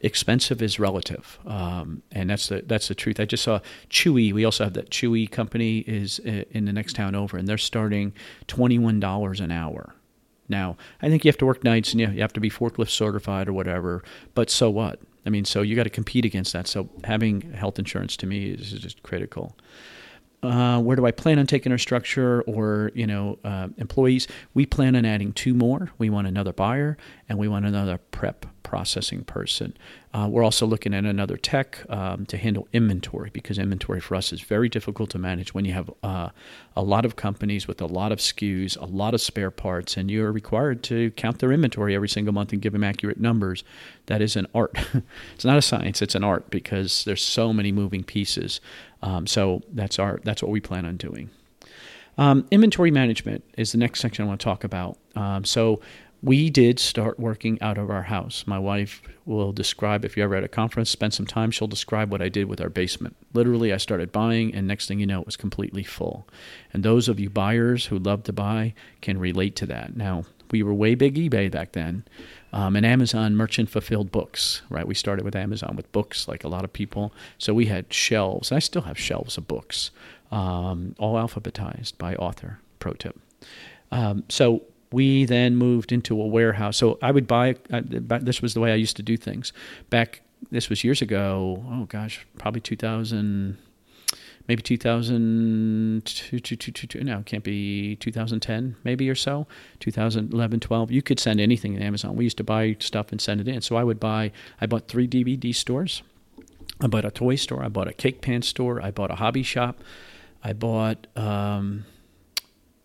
[0.02, 3.20] expensive is relative, um, and that's the that's the truth.
[3.20, 4.34] I just saw Chewy.
[4.34, 7.58] We also have that Chewy company is uh, in the next town over, and they're
[7.58, 8.14] starting
[8.48, 9.96] twenty one dollars an hour.
[10.50, 13.50] Now, I think you have to work nights and you have to be forklift certified
[13.50, 14.04] or whatever.
[14.34, 15.00] But so what?
[15.26, 16.68] I mean, so you got to compete against that.
[16.68, 19.58] So having health insurance to me is just critical.
[20.44, 24.28] Uh, where do I plan on taking our structure or you know uh, employees?
[24.54, 25.92] We plan on adding two more.
[25.98, 29.73] We want another buyer and we want another prep processing person.
[30.13, 34.34] Uh, we're also looking at another tech um, to handle inventory because inventory for us
[34.34, 36.27] is very difficult to manage when you have uh,
[36.75, 40.12] a lot of companies with a lot of SKUs, a lot of spare parts, and
[40.12, 43.63] you're required to count their inventory every single month and give them accurate numbers.
[44.08, 44.77] That is an art.
[45.34, 48.60] it's not a science; it's an art because there's so many moving pieces.
[49.01, 51.30] Um, so that's our that's what we plan on doing.
[52.17, 54.97] Um, inventory management is the next section I want to talk about.
[55.15, 55.80] Um, so
[56.28, 58.44] we did start working out of our house.
[58.46, 62.12] My wife will describe, if you're ever at a conference, spend some time, she'll describe
[62.12, 63.16] what I did with our basement.
[63.32, 66.28] Literally, I started buying, and next thing you know, it was completely full.
[66.74, 69.96] And those of you buyers who love to buy can relate to that.
[69.96, 72.04] Now, we were way big eBay back then,
[72.52, 74.86] um, and Amazon merchant fulfilled books, right?
[74.86, 77.13] We started with Amazon with books, like a lot of people.
[77.38, 78.52] So we had shelves.
[78.52, 79.92] I still have shelves of books,
[80.30, 82.60] um, all alphabetized by author.
[82.80, 83.18] Pro tip.
[83.94, 86.78] Um, so we then moved into a warehouse.
[86.78, 87.56] So I would buy.
[87.71, 87.82] Uh,
[88.21, 89.54] this was the way I used to do things
[89.89, 90.21] back.
[90.52, 91.63] This was years ago.
[91.69, 93.58] Oh gosh, probably 2000,
[94.47, 96.04] maybe 2000.
[97.04, 99.47] No, it can't be 2010, maybe or so.
[99.80, 100.91] 2011, 12.
[100.91, 102.15] You could send anything in Amazon.
[102.15, 103.62] We used to buy stuff and send it in.
[103.62, 104.32] So I would buy.
[104.62, 106.04] I bought three DVD stores.
[106.80, 107.63] I bought a toy store.
[107.63, 108.82] I bought a cake pan store.
[108.82, 109.82] I bought a hobby shop.
[110.43, 111.08] I bought.
[111.15, 111.86] Um,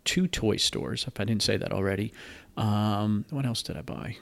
[0.04, 2.12] two toy stores, if I didn't say that already.
[2.56, 4.16] Um, what else did I buy?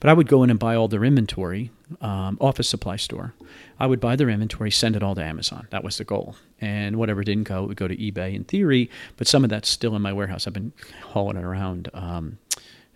[0.00, 3.34] But I would go in and buy all their inventory, um, office supply store.
[3.78, 5.66] I would buy their inventory, send it all to Amazon.
[5.70, 6.36] That was the goal.
[6.60, 9.68] And whatever didn't go, it would go to eBay in theory, but some of that's
[9.68, 10.46] still in my warehouse.
[10.46, 12.38] I've been hauling it around, um,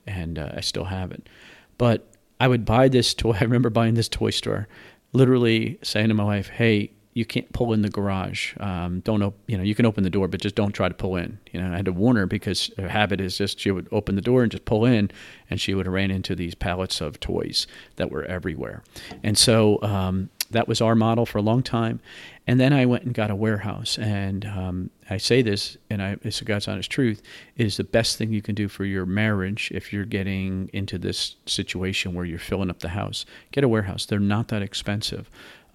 [0.07, 1.29] and uh, I still have it.
[1.77, 2.07] But
[2.41, 3.33] I would buy this toy.
[3.41, 4.69] I remember buying this toy store,
[5.13, 8.55] literally saying to my wife, hey, you can't pull in the garage.
[8.61, 10.95] Um, don't op- you know you can open the door, but just don't try to
[10.95, 11.41] pull in.
[11.53, 14.15] You know, I had to warn her because her habit is just she would open
[14.15, 15.11] the door and just pull in,
[15.51, 18.85] and she would have ran into these pallets of toys that were everywhere.
[19.25, 21.99] And so um, that was our model for a long time.
[22.47, 26.17] And then I went and got a warehouse, and um, I say this, and I,
[26.23, 27.21] it's God's honest truth,
[27.57, 30.99] it is the best thing you can do for your marriage if you're getting into
[30.99, 33.27] this situation where you're filling up the house.
[33.51, 35.29] Get a warehouse; they're not that expensive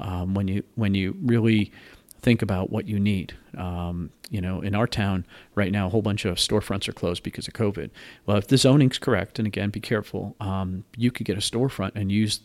[0.03, 1.71] um, when you when you really
[2.21, 3.33] think about what you need.
[3.57, 7.21] Um, you know, in our town right now, a whole bunch of storefronts are closed
[7.21, 7.89] because of COVID.
[8.25, 11.91] Well, if the zoning's correct, and again, be careful, um, you could get a storefront
[11.95, 12.39] and use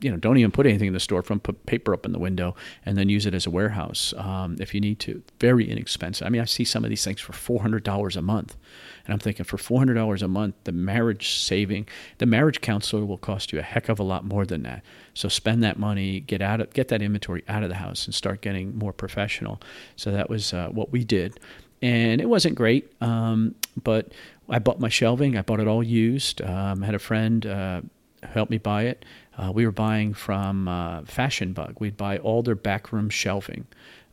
[0.00, 1.42] you know, don't even put anything in the storefront.
[1.42, 2.54] Put paper up in the window,
[2.84, 5.22] and then use it as a warehouse um, if you need to.
[5.40, 6.26] Very inexpensive.
[6.26, 8.56] I mean, I see some of these things for four hundred dollars a month,
[9.04, 13.06] and I'm thinking for four hundred dollars a month, the marriage saving, the marriage counselor
[13.06, 14.82] will cost you a heck of a lot more than that.
[15.14, 18.14] So spend that money, get out, of, get that inventory out of the house, and
[18.14, 19.60] start getting more professional.
[19.96, 21.40] So that was uh, what we did,
[21.80, 24.12] and it wasn't great, um, but
[24.50, 25.38] I bought my shelving.
[25.38, 26.42] I bought it all used.
[26.42, 27.80] Um, had a friend uh,
[28.22, 29.04] help me buy it.
[29.36, 31.76] Uh, we were buying from uh, Fashion Bug.
[31.78, 33.66] We'd buy all their backroom shelving.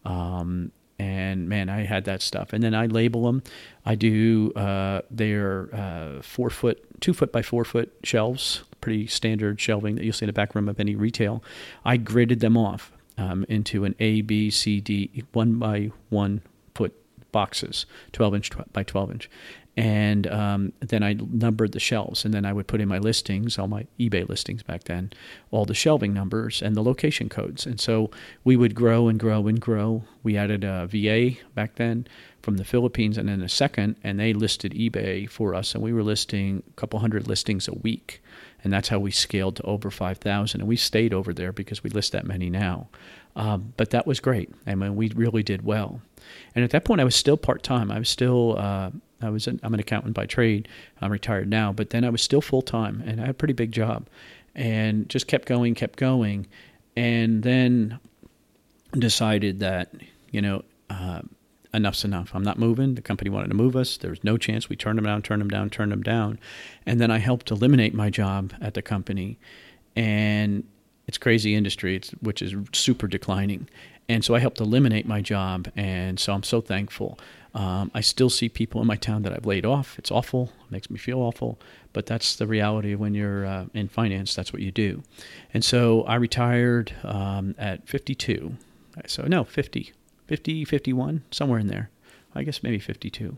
[0.05, 2.53] Um, and man, I had that stuff.
[2.53, 3.43] And then I label them.
[3.86, 9.59] I do uh, their uh, four foot, two foot by four foot shelves, pretty standard
[9.59, 11.43] shelving that you'll see in the back room of any retail.
[11.83, 16.41] I gridded them off um, into an A, B, C, D, one by one
[16.75, 16.93] foot
[17.31, 19.29] boxes, 12 inch by 12 inch.
[19.75, 23.57] And um, then I numbered the shelves, and then I would put in my listings,
[23.57, 25.12] all my eBay listings back then,
[25.49, 28.12] all the shelving numbers and the location codes, and so
[28.43, 30.03] we would grow and grow and grow.
[30.21, 32.07] We added a VA back then
[32.41, 35.93] from the Philippines, and then a second, and they listed eBay for us, and we
[35.93, 38.21] were listing a couple hundred listings a week,
[38.63, 41.83] and that's how we scaled to over five thousand, and we stayed over there because
[41.83, 42.89] we list that many now.
[43.36, 44.51] Um, but that was great.
[44.67, 46.01] I mean, we really did well.
[46.55, 47.91] And at that point, I was still part time.
[47.91, 50.67] I was still uh, I was an, I'm an accountant by trade.
[51.02, 53.54] I'm retired now, but then I was still full time, and I had a pretty
[53.54, 54.08] big job,
[54.56, 56.47] and just kept going, kept going,
[56.95, 57.99] and then
[58.97, 59.93] decided that
[60.32, 60.63] you know.
[60.89, 61.21] Uh,
[61.73, 62.32] enough's enough.
[62.36, 62.95] I'm not moving.
[62.95, 63.97] The company wanted to move us.
[63.97, 64.69] There was no chance.
[64.69, 66.39] We turned them down, turned them down, turned them down.
[66.86, 69.39] And then I helped eliminate my job at the company.
[69.95, 70.63] And
[71.08, 73.67] it's crazy industry, it's, which is super declining.
[74.08, 75.71] And so I helped eliminate my job.
[75.76, 77.17] And so I'm so thankful.
[77.56, 79.98] Um, I still see people in my town that I've laid off.
[80.00, 80.52] It's awful.
[80.66, 81.60] It makes me feel awful.
[81.92, 84.36] But that's the reality when you're uh, in finance.
[84.36, 85.04] That's what you do.
[85.54, 88.56] And so I retired um, at 52.
[89.06, 89.94] So, no, 50,
[90.28, 91.89] 50, 51, somewhere in there.
[92.36, 93.38] I guess maybe 52.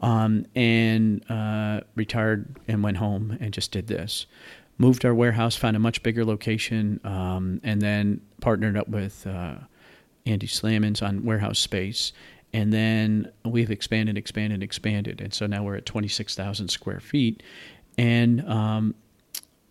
[0.00, 4.26] Um, and uh, retired and went home and just did this.
[4.78, 9.56] Moved our warehouse, found a much bigger location, um, and then partnered up with uh,
[10.24, 12.12] Andy Slamans on warehouse space
[12.52, 17.42] and then we've expanded, expanded, expanded, and so now we're at 26,000 square feet,
[17.96, 18.94] and um,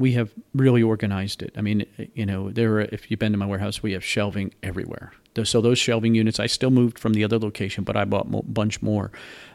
[0.01, 1.53] we have really organized it.
[1.55, 4.53] I mean, you know, there are, if you've been to my warehouse, we have shelving
[4.63, 5.13] everywhere.
[5.43, 8.41] So those shelving units, I still moved from the other location, but I bought a
[8.43, 9.11] bunch more.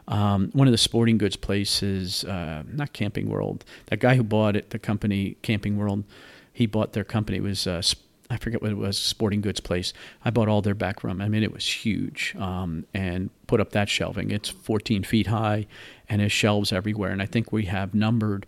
[0.08, 4.56] Um, one of the sporting goods places, uh, not Camping World, that guy who bought
[4.56, 6.04] it, the company Camping World,
[6.52, 7.38] he bought their company.
[7.38, 7.82] It was uh,
[8.28, 9.92] I forget what it was, sporting goods place.
[10.24, 11.20] I bought all their back room.
[11.20, 14.30] I mean, it was huge, um, and put up that shelving.
[14.30, 15.66] It's 14 feet high,
[16.08, 17.10] and has shelves everywhere.
[17.10, 18.46] And I think we have numbered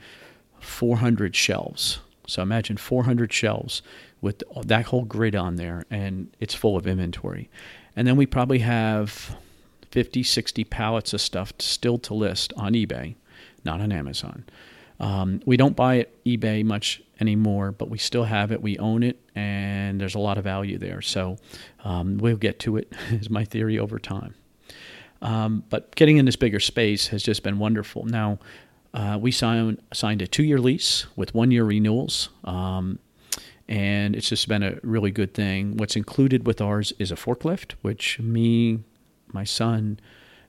[0.61, 2.01] 400 shelves.
[2.27, 3.83] So imagine 400 shelves
[4.21, 7.49] with that whole grid on there, and it's full of inventory.
[7.95, 9.37] And then we probably have
[9.91, 13.15] 50, 60 pallets of stuff still to list on eBay,
[13.65, 14.45] not on Amazon.
[15.01, 18.63] Um, we don't buy at eBay much anymore, but we still have it.
[18.63, 21.03] We own it, and there's a lot of value there.
[21.03, 21.37] So
[21.85, 24.35] um, we'll get to it, is my theory over time.
[25.21, 28.05] Um, but getting in this bigger space has just been wonderful.
[28.05, 28.39] Now,
[28.95, 32.29] uh, we signed, signed a two year lease with one year renewals.
[32.45, 32.99] Um,
[33.69, 35.77] and it's just been a really good thing.
[35.77, 38.79] What's included with ours is a forklift, which me,
[39.33, 40.01] my son,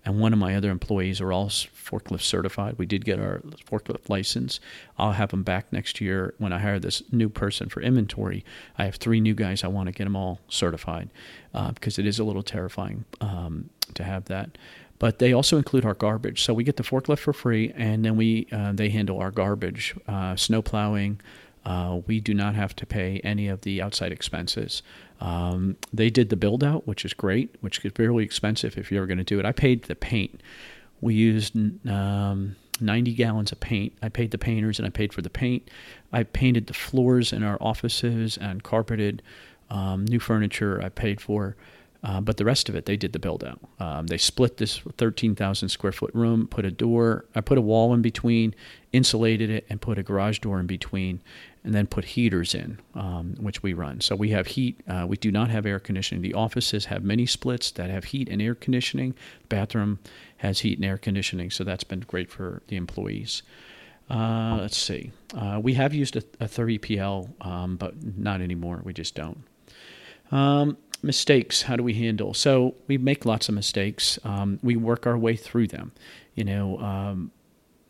[0.05, 2.75] and one of my other employees are all forklift certified.
[2.77, 4.59] We did get our forklift license.
[4.97, 8.45] I'll have them back next year when I hire this new person for inventory.
[8.77, 9.63] I have three new guys.
[9.63, 11.09] I want to get them all certified
[11.53, 14.57] uh, because it is a little terrifying um, to have that.
[14.99, 18.17] But they also include our garbage, so we get the forklift for free, and then
[18.17, 21.21] we uh, they handle our garbage, uh, snow plowing.
[21.65, 24.81] Uh, we do not have to pay any of the outside expenses.
[25.19, 29.05] Um, they did the build out, which is great, which is fairly expensive if you're
[29.05, 29.45] going to do it.
[29.45, 30.41] I paid the paint.
[31.01, 31.55] We used
[31.88, 33.93] um, 90 gallons of paint.
[34.01, 35.69] I paid the painters and I paid for the paint.
[36.12, 39.21] I painted the floors in our offices and carpeted
[39.69, 40.82] um, new furniture.
[40.82, 41.55] I paid for.
[42.01, 43.60] Uh, but the rest of it, they did the build out.
[43.79, 47.93] Um, they split this 13,000 square foot room, put a door, I put a wall
[47.93, 48.55] in between,
[48.93, 51.21] insulated it, and put a garage door in between
[51.69, 54.01] and then put heaters in, um, which we run.
[54.01, 54.82] So we have heat.
[54.88, 56.23] Uh, we do not have air conditioning.
[56.23, 59.13] The offices have mini splits that have heat and air conditioning.
[59.49, 59.99] Bathroom
[60.38, 63.43] has heat and air conditioning, so that's been great for the employees.
[64.10, 65.12] Uh, let's see.
[65.38, 68.82] Uh, we have used a, a 3PL, um, but not anymore.
[68.84, 69.43] We just don't.
[70.32, 71.62] Um, mistakes.
[71.62, 72.34] How do we handle?
[72.34, 74.17] So we make lots of mistakes.
[74.23, 75.91] Um, we work our way through them.
[76.34, 77.29] You know, um,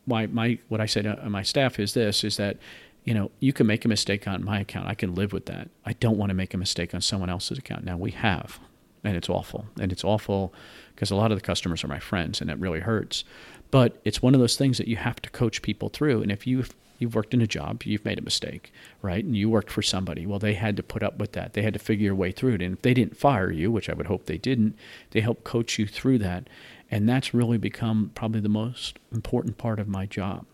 [0.06, 2.58] my my what I say to my staff is this: is that
[3.04, 4.88] you know, you can make a mistake on my account.
[4.88, 5.70] I can live with that.
[5.86, 7.84] I don't want to make a mistake on someone else's account.
[7.84, 8.60] Now we have,
[9.04, 9.66] and it's awful.
[9.80, 10.54] And it's awful
[10.94, 13.24] because a lot of the customers are my friends, and it really hurts.
[13.72, 16.22] But it's one of those things that you have to coach people through.
[16.22, 19.24] And if you've you've worked in a job, you've made a mistake, right?
[19.24, 20.26] And you worked for somebody.
[20.26, 21.54] Well, they had to put up with that.
[21.54, 22.62] They had to figure your way through it.
[22.62, 24.76] And if they didn't fire you, which I would hope they didn't,
[25.12, 26.50] they helped coach you through that.
[26.92, 30.46] And that's really become probably the most important part of my job.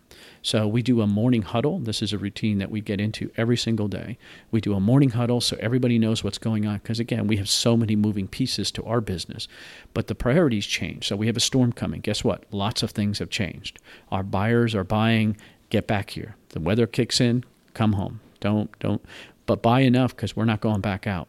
[0.42, 1.78] So we do a morning huddle.
[1.78, 4.18] This is a routine that we get into every single day.
[4.50, 7.48] We do a morning huddle so everybody knows what's going on because again, we have
[7.48, 9.48] so many moving pieces to our business.
[9.94, 11.08] But the priorities change.
[11.08, 12.00] So we have a storm coming.
[12.00, 12.44] Guess what?
[12.50, 13.78] Lots of things have changed.
[14.10, 15.36] Our buyers are buying,
[15.70, 16.36] get back here.
[16.50, 18.20] The weather kicks in, come home.
[18.40, 19.02] Don't don't
[19.46, 21.28] but buy enough because we're not going back out.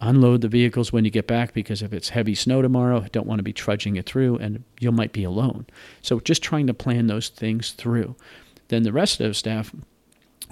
[0.00, 3.38] Unload the vehicles when you get back because if it's heavy snow tomorrow, don't want
[3.38, 5.66] to be trudging it through and you might be alone.
[6.02, 8.16] So just trying to plan those things through.
[8.68, 9.74] Then the rest of the staff,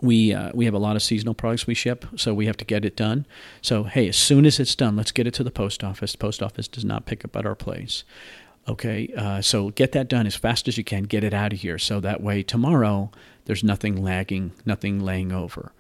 [0.01, 2.65] we uh, we have a lot of seasonal products we ship, so we have to
[2.65, 3.27] get it done.
[3.63, 6.13] So hey, as soon as it's done, let's get it to the post office.
[6.13, 8.05] The post office does not pick up at our place.
[8.67, 11.05] Okay, uh, so get that done as fast as you can.
[11.05, 13.11] Get it out of here, so that way tomorrow
[13.45, 15.73] there's nothing lagging, nothing laying over.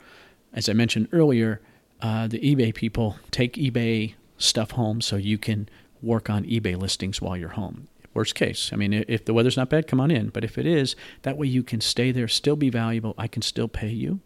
[0.52, 1.60] As I mentioned earlier,
[2.00, 5.68] uh, the eBay people take eBay stuff home so you can
[6.02, 7.88] work on eBay listings while you're home.
[8.12, 10.28] Worst case, I mean, if the weather's not bad, come on in.
[10.28, 13.14] But if it is, that way you can stay there, still be valuable.
[13.18, 14.20] I can still pay you.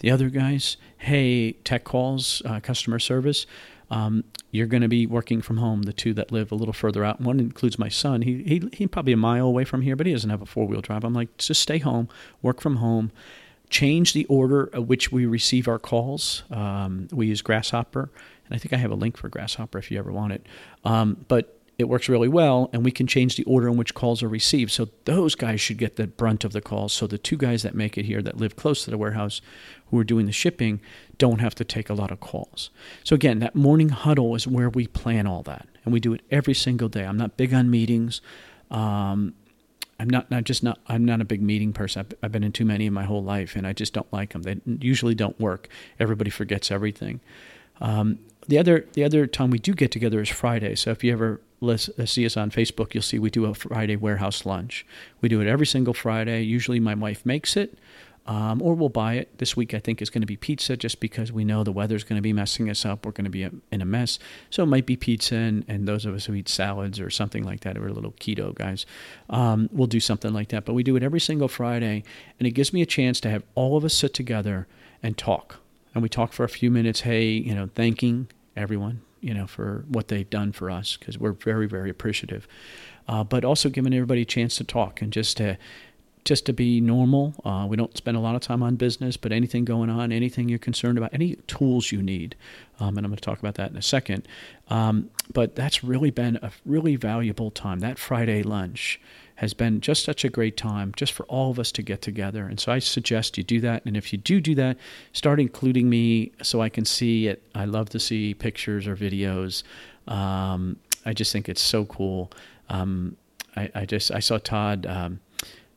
[0.00, 3.46] The other guys, hey, tech calls, uh, customer service,
[3.90, 5.82] um, you're going to be working from home.
[5.82, 8.22] The two that live a little further out, one includes my son.
[8.22, 10.66] He he he probably a mile away from here, but he doesn't have a four
[10.66, 11.04] wheel drive.
[11.04, 12.08] I'm like, just stay home,
[12.40, 13.12] work from home,
[13.72, 16.44] change the order at which we receive our calls.
[16.50, 18.10] Um, we use Grasshopper,
[18.44, 20.46] and I think I have a link for Grasshopper if you ever want it.
[20.84, 24.22] Um, but it works really well, and we can change the order in which calls
[24.22, 24.70] are received.
[24.70, 26.92] So those guys should get the brunt of the calls.
[26.92, 29.40] So the two guys that make it here that live close to the warehouse,
[29.90, 30.80] who are doing the shipping,
[31.18, 32.70] don't have to take a lot of calls.
[33.04, 36.20] So again, that morning huddle is where we plan all that, and we do it
[36.30, 37.04] every single day.
[37.04, 38.20] I'm not big on meetings.
[38.70, 39.34] Um,
[40.02, 42.00] I'm not, not just not I'm not a big meeting person.
[42.00, 44.32] I've, I've, been in too many in my whole life, and I just don't like
[44.32, 44.42] them.
[44.42, 45.68] They usually don't work.
[46.00, 47.20] Everybody forgets everything.
[47.80, 50.74] Um, the other the other time we do get together is Friday.
[50.74, 53.94] So if you ever uh, see us on Facebook, you'll see we do a Friday
[53.94, 54.84] warehouse lunch.
[55.20, 56.42] We do it every single Friday.
[56.42, 57.78] Usually my wife makes it,
[58.26, 59.38] um, or we'll buy it.
[59.38, 62.04] This week I think is going to be pizza, just because we know the weather's
[62.04, 63.04] going to be messing us up.
[63.04, 64.18] We're going to be in a mess,
[64.50, 65.36] so it might be pizza.
[65.36, 68.54] And, and those of us who eat salads or something like that, a little keto
[68.54, 68.86] guys,
[69.30, 70.64] um, we'll do something like that.
[70.64, 72.04] But we do it every single Friday,
[72.38, 74.68] and it gives me a chance to have all of us sit together
[75.02, 75.56] and talk.
[75.94, 77.00] And we talk for a few minutes.
[77.00, 81.32] Hey, you know, thanking everyone, you know, for what they've done for us because we're
[81.32, 82.46] very, very appreciative.
[83.08, 85.58] Uh, but also giving everybody a chance to talk and just to
[86.24, 87.34] just to be normal.
[87.44, 90.48] Uh, we don't spend a lot of time on business, but anything going on, anything
[90.48, 92.36] you're concerned about, any tools you need,
[92.78, 94.26] um, and I'm going to talk about that in a second.
[94.68, 97.80] Um, but that's really been a really valuable time.
[97.80, 99.00] That Friday lunch
[99.36, 102.46] has been just such a great time just for all of us to get together.
[102.46, 103.84] And so I suggest you do that.
[103.84, 104.76] And if you do do that,
[105.12, 107.42] start including me so I can see it.
[107.54, 109.64] I love to see pictures or videos.
[110.06, 112.30] Um, I just think it's so cool.
[112.68, 113.16] Um,
[113.56, 114.86] I, I, just I saw Todd.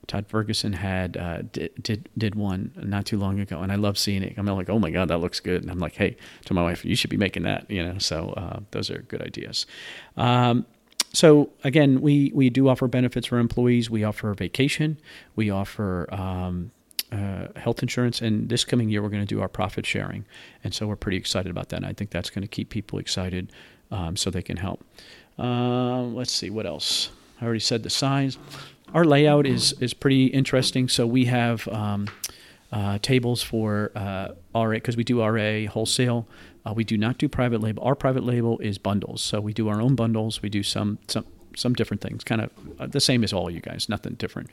[0.05, 3.75] Um, Todd Ferguson had uh, did, did did one not too long ago, and I
[3.75, 4.33] love seeing it.
[4.37, 5.61] I'm like, oh my god, that looks good.
[5.61, 7.69] And I'm like, hey, to my wife, you should be making that.
[7.69, 9.65] You know, so uh, those are good ideas.
[10.17, 10.65] Um,
[11.13, 13.89] so again, we we do offer benefits for employees.
[13.89, 14.97] We offer vacation.
[15.35, 16.71] We offer um,
[17.11, 20.25] uh, health insurance, and this coming year we're going to do our profit sharing,
[20.63, 21.77] and so we're pretty excited about that.
[21.77, 23.51] And I think that's going to keep people excited,
[23.91, 24.83] um, so they can help.
[25.37, 27.11] Uh, let's see what else.
[27.41, 28.37] I already said the size.
[28.93, 30.87] Our layout is is pretty interesting.
[30.87, 31.67] So we have.
[31.67, 32.07] Um,
[32.71, 36.27] uh, tables for uh, RA because we do RA wholesale.
[36.65, 37.83] Uh, we do not do private label.
[37.83, 39.21] Our private label is bundles.
[39.21, 40.41] So we do our own bundles.
[40.41, 41.25] We do some some
[41.55, 44.49] some different things, kind of uh, the same as all you guys, nothing different.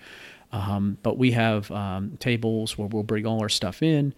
[0.53, 4.15] Um, but we have um, tables where we'll bring all our stuff in.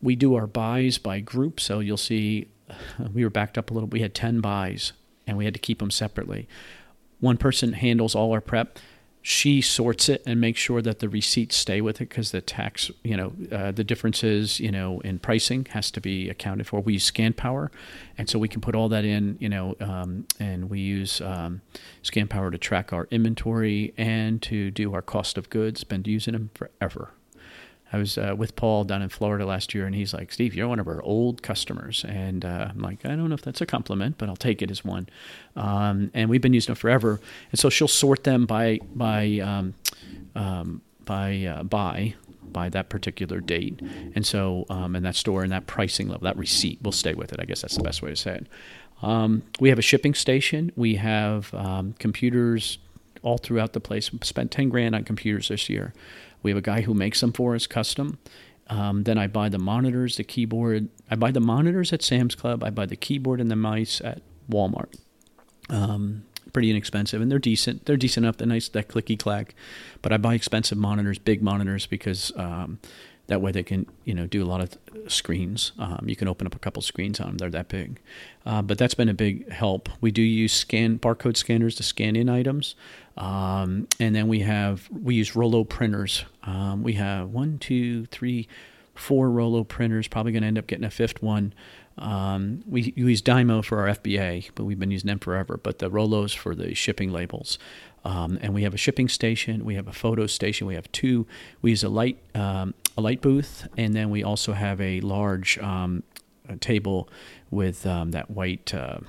[0.00, 1.58] We do our buys by group.
[1.58, 2.48] So you'll see
[3.12, 3.88] we were backed up a little.
[3.88, 4.92] We had 10 buys
[5.26, 6.46] and we had to keep them separately.
[7.18, 8.78] One person handles all our prep
[9.22, 12.90] she sorts it and makes sure that the receipts stay with it because the tax,
[13.04, 16.80] you know, uh, the differences, you know, in pricing has to be accounted for.
[16.80, 17.70] We use Scan Power,
[18.16, 21.60] and so we can put all that in, you know, um, and we use um,
[22.02, 25.84] Scan Power to track our inventory and to do our cost of goods.
[25.84, 27.10] Been using them forever.
[27.92, 30.68] I was uh, with Paul down in Florida last year, and he's like, "Steve, you're
[30.68, 33.66] one of our old customers." And uh, I'm like, "I don't know if that's a
[33.66, 35.08] compliment, but I'll take it as one."
[35.56, 37.20] Um, and we've been using them forever.
[37.50, 39.74] And so she'll sort them by by um,
[40.34, 42.14] um, by uh, by
[42.52, 43.80] by that particular date.
[44.14, 47.32] And so, um, and that store and that pricing level, that receipt will stay with
[47.32, 47.40] it.
[47.40, 48.46] I guess that's the best way to say it.
[49.02, 50.72] Um, we have a shipping station.
[50.76, 52.78] We have um, computers
[53.22, 54.12] all throughout the place.
[54.12, 55.92] We spent ten grand on computers this year.
[56.42, 58.18] We have a guy who makes them for us custom.
[58.68, 60.88] Um, then I buy the monitors, the keyboard.
[61.10, 62.62] I buy the monitors at Sam's Club.
[62.62, 64.94] I buy the keyboard and the mice at Walmart.
[65.68, 67.86] Um, pretty inexpensive, and they're decent.
[67.86, 68.36] They're decent enough.
[68.36, 69.54] They're nice, that clicky clack.
[70.02, 72.78] But I buy expensive monitors, big monitors, because um,
[73.30, 74.76] that way they can, you know, do a lot of
[75.06, 75.70] screens.
[75.78, 77.36] Um, you can open up a couple screens on them.
[77.38, 78.00] They're that big.
[78.44, 79.88] Uh, but that's been a big help.
[80.00, 82.74] We do use scan barcode scanners to scan in items.
[83.16, 86.24] Um, and then we have we use Rollo printers.
[86.42, 88.48] Um, we have one, two, three,
[88.94, 90.08] four Rollo printers.
[90.08, 91.54] Probably going to end up getting a fifth one.
[91.98, 95.56] Um, we use Dymo for our FBA, but we've been using them forever.
[95.56, 97.58] But the Rollos for the shipping labels.
[98.04, 99.64] Um, and we have a shipping station.
[99.64, 100.66] We have a photo station.
[100.66, 101.26] We have two.
[101.60, 105.58] We use a light um, a light booth, and then we also have a large
[105.58, 106.02] um,
[106.48, 107.08] a table
[107.50, 108.72] with um, that white.
[108.74, 109.00] Uh,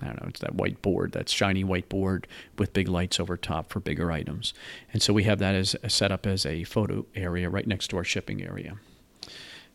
[0.00, 3.36] I don't know, it's that white board, that shiny white board with big lights over
[3.36, 4.54] top for bigger items.
[4.92, 7.96] And so we have that as set up as a photo area right next to
[7.96, 8.76] our shipping area.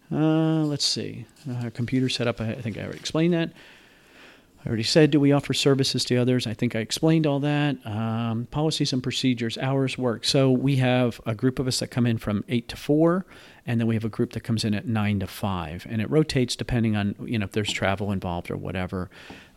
[0.10, 1.26] Uh, let's see.
[1.50, 3.52] Uh, computer setup, I think I already explained that.
[4.64, 6.48] I already said, do we offer services to others?
[6.48, 7.86] I think I explained all that.
[7.86, 10.24] Um, policies and procedures, hours work.
[10.24, 13.26] So we have a group of us that come in from 8 to 4,
[13.66, 15.88] and then we have a group that comes in at 9 to 5.
[15.90, 19.10] And it rotates depending on, you know, if there's travel involved or whatever.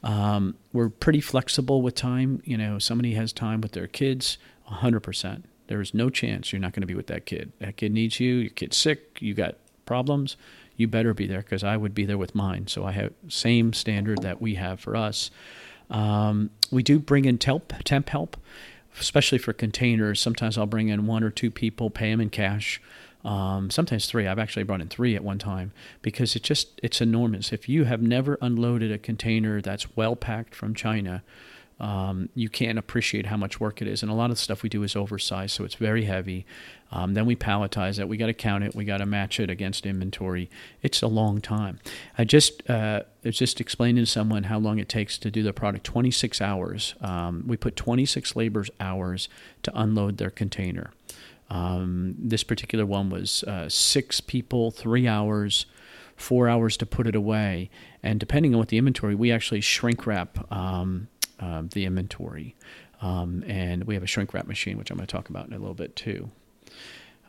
[0.02, 2.42] Um, we're pretty flexible with time.
[2.44, 4.38] You know, somebody has time with their kids,
[4.70, 5.44] 100%.
[5.68, 7.52] There is no chance you're not going to be with that kid.
[7.60, 8.34] That kid needs you.
[8.34, 9.18] Your kid's sick.
[9.20, 9.54] You got
[9.84, 10.36] problems
[10.76, 12.66] you better be there because I would be there with mine.
[12.66, 15.30] So I have same standard that we have for us.
[15.90, 18.36] Um, we do bring in temp, temp help,
[19.00, 20.20] especially for containers.
[20.20, 22.80] Sometimes I'll bring in one or two people, pay them in cash.
[23.24, 24.28] Um, sometimes three.
[24.28, 27.52] I've actually brought in three at one time because it's just it's enormous.
[27.52, 31.24] If you have never unloaded a container that's well packed from China,
[31.78, 34.02] um, you can't appreciate how much work it is.
[34.02, 36.46] And a lot of the stuff we do is oversized, so it's very heavy.
[36.90, 38.08] Um, then we palletize it.
[38.08, 38.74] We got to count it.
[38.74, 40.48] We got to match it against inventory.
[40.82, 41.80] It's a long time.
[42.16, 45.84] I just uh, just explaining to someone how long it takes to do the product.
[45.84, 46.94] 26 hours.
[47.00, 49.28] Um, we put 26 labor's hours
[49.64, 50.92] to unload their container.
[51.50, 55.66] Um, this particular one was uh, six people, three hours,
[56.16, 57.70] four hours to put it away.
[58.02, 61.08] And depending on what the inventory, we actually shrink wrap um,
[61.40, 62.56] uh, the inventory.
[63.02, 65.52] Um, and we have a shrink wrap machine, which I'm going to talk about in
[65.52, 66.30] a little bit too.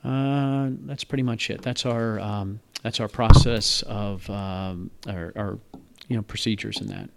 [0.04, 1.62] Uh, that's pretty much it.
[1.62, 5.60] That's our um, that's our process of um, our, our,
[6.08, 7.10] you know procedures in that.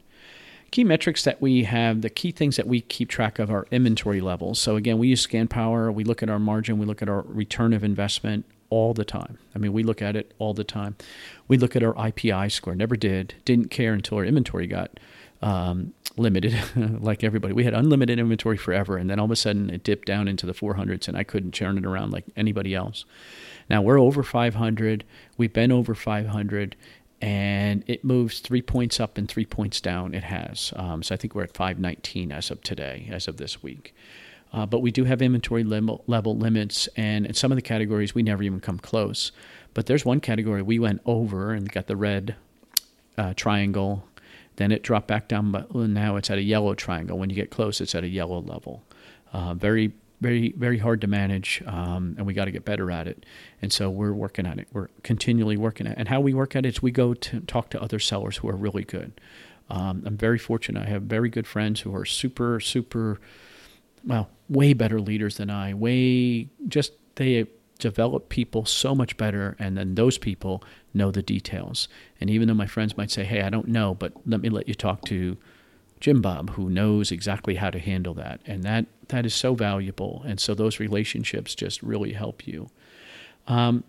[0.70, 4.20] Key metrics that we have, the key things that we keep track of are inventory
[4.20, 4.60] levels.
[4.60, 5.90] So again, we use Scan Power.
[5.90, 6.78] We look at our margin.
[6.78, 9.38] We look at our return of investment all the time.
[9.54, 10.96] I mean, we look at it all the time.
[11.48, 12.76] We look at our IPI score.
[12.76, 13.34] Never did.
[13.44, 15.00] Didn't care until our inventory got
[15.42, 16.54] um, limited,
[17.00, 17.52] like everybody.
[17.52, 20.46] We had unlimited inventory forever, and then all of a sudden it dipped down into
[20.46, 23.04] the 400s, and I couldn't churn it around like anybody else.
[23.68, 25.04] Now we're over 500.
[25.36, 26.76] We've been over 500,
[27.22, 30.14] and it moves three points up and three points down.
[30.14, 30.72] It has.
[30.76, 33.94] Um, so I think we're at 519 as of today, as of this week.
[34.52, 38.14] Uh, but we do have inventory level, level limits, and in some of the categories
[38.14, 39.30] we never even come close.
[39.74, 42.34] But there's one category we went over and got the red
[43.16, 44.08] uh, triangle
[44.56, 47.18] then it dropped back down, but now it's at a yellow triangle.
[47.18, 48.84] When you get close, it's at a yellow level.
[49.32, 53.06] Uh, very, very, very hard to manage, um, and we got to get better at
[53.06, 53.24] it.
[53.62, 54.68] And so we're working on it.
[54.72, 55.98] We're continually working at it.
[55.98, 58.48] And how we work at it is we go to talk to other sellers who
[58.48, 59.18] are really good.
[59.70, 60.82] Um, I'm very fortunate.
[60.82, 63.20] I have very good friends who are super, super,
[64.04, 65.74] well, way better leaders than I.
[65.74, 67.46] Way just they
[67.80, 70.62] develop people so much better, and then those people
[70.94, 71.88] know the details.
[72.20, 74.68] And even though my friends might say, hey, I don't know, but let me let
[74.68, 75.36] you talk to
[76.00, 78.40] Jim Bob, who knows exactly how to handle that.
[78.46, 80.22] And that, that is so valuable.
[80.26, 82.70] And so those relationships just really help you.
[83.46, 83.84] Um,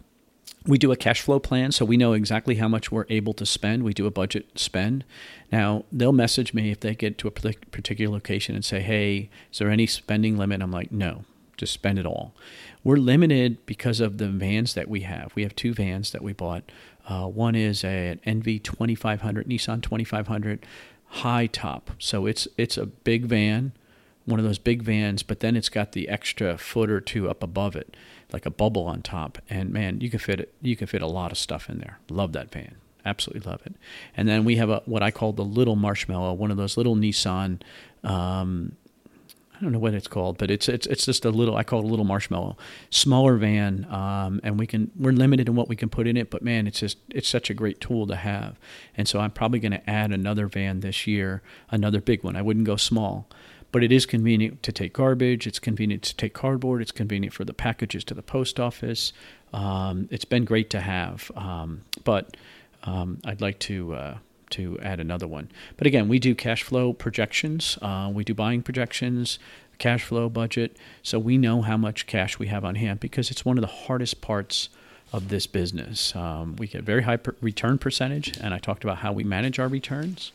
[0.67, 3.45] we do a cash flow plan, so we know exactly how much we're able to
[3.45, 3.83] spend.
[3.83, 5.03] We do a budget spend.
[5.51, 9.59] Now, they'll message me if they get to a particular location and say, hey, is
[9.59, 10.61] there any spending limit?
[10.61, 11.23] I'm like, no,
[11.61, 12.33] just spend it all.
[12.83, 15.31] We're limited because of the vans that we have.
[15.35, 16.63] We have two vans that we bought.
[17.07, 20.65] Uh, one is an NV 2500, Nissan 2500
[21.05, 21.91] high top.
[21.99, 23.73] So it's it's a big van,
[24.25, 27.43] one of those big vans, but then it's got the extra foot or two up
[27.43, 27.95] above it,
[28.33, 29.37] like a bubble on top.
[29.47, 30.53] And man, you can fit it.
[30.61, 31.99] You can fit a lot of stuff in there.
[32.09, 32.75] Love that van.
[33.05, 33.75] Absolutely love it.
[34.17, 36.95] And then we have a what I call the little marshmallow, one of those little
[36.95, 37.61] Nissan
[38.03, 38.77] um,
[39.61, 41.55] I don't know what it's called, but it's it's it's just a little.
[41.55, 42.57] I call it a little marshmallow,
[42.89, 46.31] smaller van, um, and we can we're limited in what we can put in it.
[46.31, 48.57] But man, it's just it's such a great tool to have.
[48.97, 52.35] And so I'm probably going to add another van this year, another big one.
[52.35, 53.27] I wouldn't go small,
[53.71, 55.45] but it is convenient to take garbage.
[55.45, 56.81] It's convenient to take cardboard.
[56.81, 59.13] It's convenient for the packages to the post office.
[59.53, 62.35] Um, it's been great to have, um, but
[62.81, 63.93] um, I'd like to.
[63.93, 64.17] Uh,
[64.51, 65.49] to add another one.
[65.77, 69.39] But again, we do cash flow projections, uh, we do buying projections,
[69.77, 73.43] cash flow budget, so we know how much cash we have on hand because it's
[73.43, 74.69] one of the hardest parts
[75.11, 76.15] of this business.
[76.15, 79.59] Um, we get very high per- return percentage, and I talked about how we manage
[79.59, 80.31] our returns.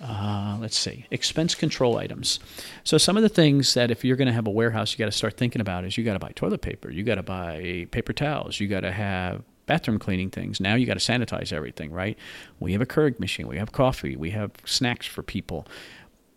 [0.00, 2.40] Uh, let's see, expense control items.
[2.82, 5.06] So some of the things that if you're going to have a warehouse, you got
[5.06, 7.86] to start thinking about is you got to buy toilet paper, you got to buy
[7.90, 9.42] paper towels, you got to have
[9.72, 10.60] bathroom cleaning things.
[10.60, 12.18] Now you got to sanitize everything, right?
[12.60, 15.66] We have a Keurig machine, we have coffee, we have snacks for people.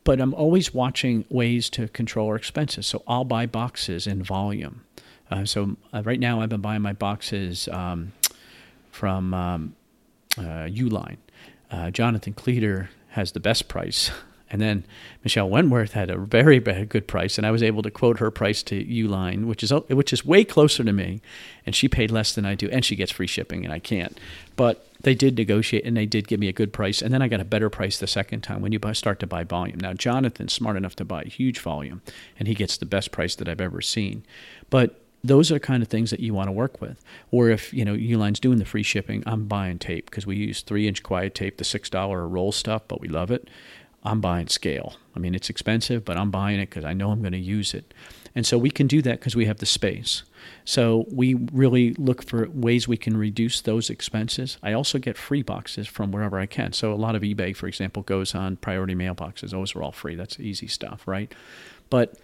[0.05, 2.87] But I'm always watching ways to control our expenses.
[2.87, 4.85] So I'll buy boxes in volume.
[5.29, 8.13] Uh, so uh, right now I've been buying my boxes um,
[8.89, 9.75] from um,
[10.37, 11.17] uh, Uline.
[11.69, 14.11] Uh, Jonathan Cleater has the best price.
[14.49, 14.85] And then
[15.23, 18.61] Michelle Wentworth had a very, good price, and I was able to quote her price
[18.63, 21.21] to Uline, which is which is way closer to me,
[21.65, 24.19] and she paid less than I do, and she gets free shipping, and I can't.
[24.55, 27.27] But they did negotiate, and they did give me a good price, and then I
[27.27, 29.79] got a better price the second time when you buy, start to buy volume.
[29.79, 32.01] Now Jonathan's smart enough to buy a huge volume,
[32.37, 34.23] and he gets the best price that I've ever seen.
[34.69, 37.03] But those are the kind of things that you want to work with.
[37.31, 40.61] Or if you know Uline's doing the free shipping, I'm buying tape because we use
[40.61, 43.49] three inch quiet tape, the six dollar roll stuff, but we love it.
[44.05, 44.95] I'm buying scale.
[45.15, 47.73] I mean, it's expensive, but I'm buying it because I know I'm going to use
[47.73, 47.93] it.
[48.35, 50.23] And so we can do that because we have the space.
[50.65, 54.57] So we really look for ways we can reduce those expenses.
[54.61, 56.73] I also get free boxes from wherever I can.
[56.73, 59.51] So a lot of eBay, for example, goes on priority mailboxes.
[59.51, 60.15] Those are all free.
[60.15, 61.33] That's easy stuff, right?
[61.89, 62.15] But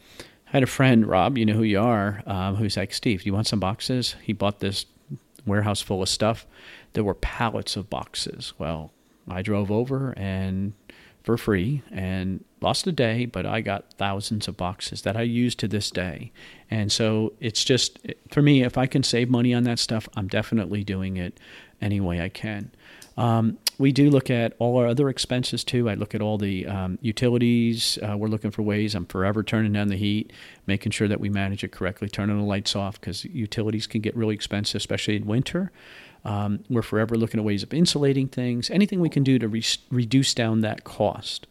[0.47, 3.27] I had a friend, Rob, you know who you are, um, who's like, Steve, do
[3.27, 4.15] you want some boxes?
[4.21, 4.85] He bought this
[5.45, 6.45] warehouse full of stuff.
[6.93, 8.53] There were pallets of boxes.
[8.57, 8.91] Well,
[9.29, 10.73] I drove over and
[11.23, 15.55] for free and lost a day, but I got thousands of boxes that I use
[15.55, 16.31] to this day.
[16.69, 17.99] And so it's just,
[18.29, 21.39] for me, if I can save money on that stuff, I'm definitely doing it
[21.81, 22.71] any way I can.
[23.17, 25.89] Um, we do look at all our other expenses too.
[25.89, 27.97] I look at all the um, utilities.
[28.01, 28.95] Uh, we're looking for ways.
[28.95, 30.31] I'm forever turning down the heat,
[30.65, 34.15] making sure that we manage it correctly, turning the lights off because utilities can get
[34.15, 35.71] really expensive, especially in winter.
[36.23, 39.63] Um, we're forever looking at ways of insulating things, anything we can do to re-
[39.89, 41.47] reduce down that cost.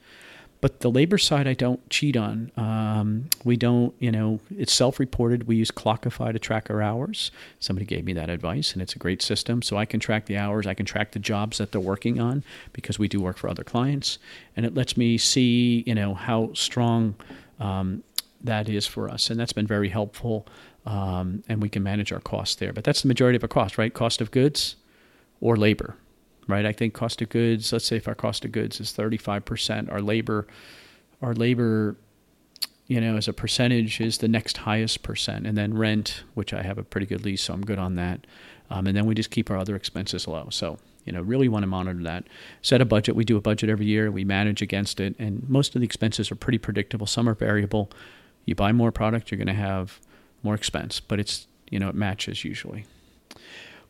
[0.60, 2.52] But the labor side, I don't cheat on.
[2.56, 5.46] Um, we don't, you know, it's self reported.
[5.46, 7.30] We use Clockify to track our hours.
[7.58, 9.62] Somebody gave me that advice, and it's a great system.
[9.62, 12.44] So I can track the hours, I can track the jobs that they're working on
[12.74, 14.18] because we do work for other clients.
[14.54, 17.14] And it lets me see, you know, how strong
[17.58, 18.02] um,
[18.42, 19.30] that is for us.
[19.30, 20.46] And that's been very helpful.
[20.90, 22.72] Um, and we can manage our costs there.
[22.72, 23.92] But that's the majority of our cost, right?
[23.92, 24.76] Cost of goods
[25.40, 25.96] or labor
[26.50, 26.66] right?
[26.66, 30.02] I think cost of goods, let's say if our cost of goods is 35%, our
[30.02, 30.46] labor,
[31.22, 31.96] our labor,
[32.86, 35.46] you know, as a percentage is the next highest percent.
[35.46, 38.26] And then rent, which I have a pretty good lease, so I'm good on that.
[38.68, 40.48] Um, and then we just keep our other expenses low.
[40.50, 42.24] So, you know, really want to monitor that.
[42.62, 43.16] Set a budget.
[43.16, 44.10] We do a budget every year.
[44.10, 45.14] We manage against it.
[45.18, 47.06] And most of the expenses are pretty predictable.
[47.06, 47.90] Some are variable.
[48.44, 50.00] You buy more product, you're going to have
[50.42, 52.86] more expense, but it's, you know, it matches usually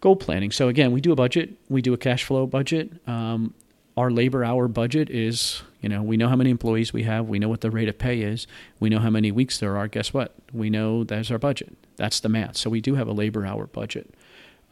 [0.01, 0.51] goal planning.
[0.51, 2.91] So again, we do a budget, we do a cash flow budget.
[3.07, 3.55] Um,
[3.97, 7.39] our labor hour budget is, you know, we know how many employees we have, we
[7.39, 8.47] know what the rate of pay is,
[8.79, 9.89] we know how many weeks there are.
[9.89, 10.35] Guess what?
[10.53, 11.77] We know that's our budget.
[11.97, 12.57] That's the math.
[12.57, 14.15] So we do have a labor hour budget.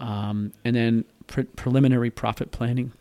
[0.00, 2.92] Um, and then pre- preliminary profit planning.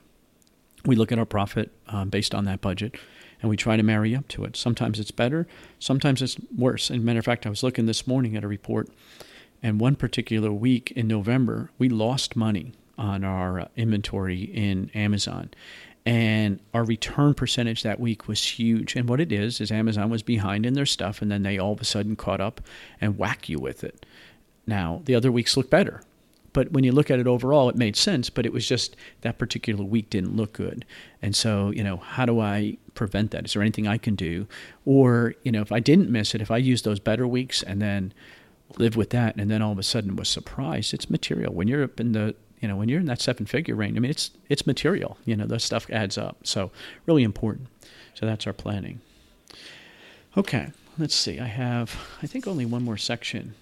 [0.86, 2.96] We look at our profit um, based on that budget
[3.42, 4.56] and we try to marry up to it.
[4.56, 5.48] Sometimes it's better,
[5.80, 6.90] sometimes it's worse.
[6.90, 8.90] And matter of fact, I was looking this morning at a report
[9.64, 15.50] and one particular week in November, we lost money on our uh, inventory in Amazon.
[16.06, 18.96] And our return percentage that week was huge.
[18.96, 21.74] And what it is, is Amazon was behind in their stuff, and then they all
[21.74, 22.62] of a sudden caught up
[23.02, 24.06] and whack you with it.
[24.66, 26.02] Now, the other weeks look better.
[26.58, 29.38] But when you look at it overall, it made sense, but it was just that
[29.38, 30.86] particular week didn't look good.
[31.22, 33.46] And so, you know, how do I prevent that?
[33.46, 34.48] Is there anything I can do?
[34.84, 37.80] Or, you know, if I didn't miss it, if I use those better weeks and
[37.80, 38.12] then
[38.80, 40.96] live with that, and then all of a sudden was surprised.
[40.96, 43.76] It's material when you're up in the you know when you're in that seven figure
[43.76, 43.96] range.
[43.96, 45.20] I mean, it's it's material.
[45.26, 46.48] You know, the stuff adds up.
[46.48, 46.72] So
[47.06, 47.68] really important.
[48.16, 49.02] So that's our planning.
[50.36, 51.40] Okay, let's see.
[51.40, 53.54] I have I think only one more section.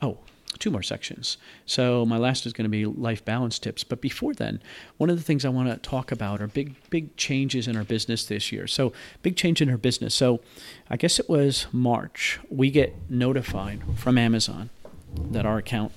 [0.00, 0.18] Oh,
[0.58, 1.36] two more sections.
[1.64, 3.84] So my last is going to be life balance tips.
[3.84, 4.60] But before then,
[4.96, 7.84] one of the things I want to talk about are big big changes in our
[7.84, 8.66] business this year.
[8.66, 8.92] So
[9.22, 10.14] big change in our business.
[10.14, 10.40] So
[10.90, 12.38] I guess it was March.
[12.50, 14.70] We get notified from Amazon
[15.30, 15.92] that our account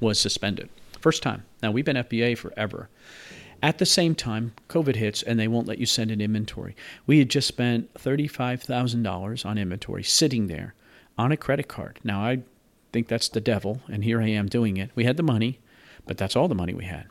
[0.00, 0.68] was suspended.
[1.00, 1.44] First time.
[1.62, 2.88] Now we've been FBA forever.
[3.62, 6.74] At the same time, COVID hits and they won't let you send an inventory.
[7.06, 10.74] We had just spent $35,000 on inventory sitting there
[11.18, 11.98] on a credit card.
[12.02, 12.40] Now, I
[12.92, 14.90] think that's the devil, and here I am doing it.
[14.94, 15.58] We had the money,
[16.06, 17.06] but that's all the money we had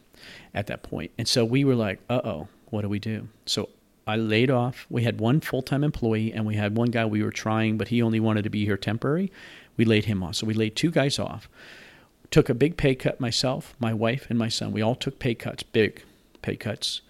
[0.54, 1.12] at that point.
[1.18, 3.28] And so we were like, uh oh, what do we do?
[3.46, 3.70] So
[4.06, 4.88] I laid off.
[4.90, 7.90] We had one full time employee, and we had one guy we were trying, but
[7.90, 9.32] he only wanted to be here temporary.
[9.78, 10.36] We laid him off.
[10.36, 11.48] So we laid two guys off.
[12.32, 14.72] Took a big pay cut myself, my wife, and my son.
[14.72, 16.04] We all took pay cuts, big
[16.42, 17.02] pay cuts,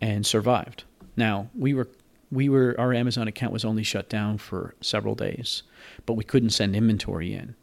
[0.00, 0.84] and survived.
[1.16, 1.88] Now, we were
[2.30, 5.62] we were our Amazon account was only shut down for several days,
[6.06, 7.54] but we couldn't send inventory in.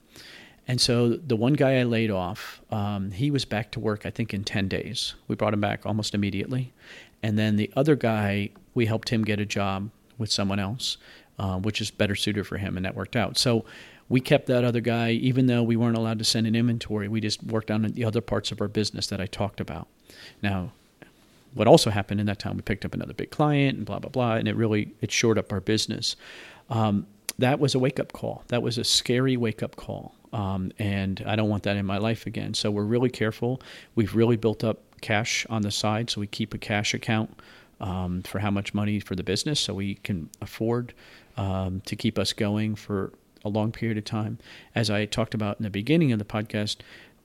[0.68, 4.10] And so the one guy I laid off, um, he was back to work, I
[4.10, 5.14] think, in 10 days.
[5.28, 6.74] We brought him back almost immediately.
[7.22, 10.98] And then the other guy, we helped him get a job with someone else,
[11.38, 13.38] uh, which is better suited for him, and that worked out.
[13.38, 13.66] So
[14.10, 17.08] we kept that other guy, even though we weren't allowed to send an inventory.
[17.08, 19.88] We just worked on the other parts of our business that I talked about.
[20.42, 20.72] Now,
[21.54, 24.10] what also happened in that time, we picked up another big client and blah blah
[24.10, 26.16] blah, and it really it shored up our business.
[26.70, 27.08] Um,
[27.40, 28.44] that was a wake up call.
[28.48, 31.98] That was a scary wake up call, um, and I don't want that in my
[31.98, 32.54] life again.
[32.54, 33.62] So we're really careful.
[33.96, 37.40] We've really built up cash on the side, so we keep a cash account
[37.80, 40.94] um, for how much money for the business, so we can afford
[41.38, 43.14] um, to keep us going for
[43.46, 44.38] a long period of time.
[44.74, 46.78] As I talked about in the beginning of the podcast,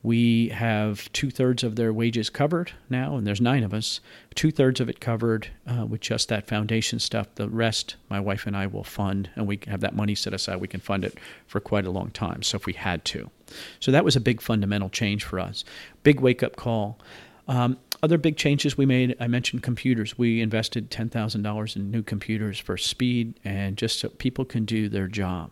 [0.02, 4.00] we have two thirds of their wages covered now, and there's nine of us.
[4.34, 7.26] Two thirds of it covered uh, with just that foundation stuff.
[7.34, 10.56] The rest, my wife and I will fund, and we have that money set aside.
[10.56, 12.42] We can fund it for quite a long time.
[12.42, 13.30] So if we had to,
[13.78, 15.64] so that was a big fundamental change for us.
[16.02, 16.98] Big wake up call.
[17.46, 20.16] Um, other big changes we made, I mentioned computers.
[20.16, 25.08] We invested $10,000 in new computers for speed and just so people can do their
[25.08, 25.50] job.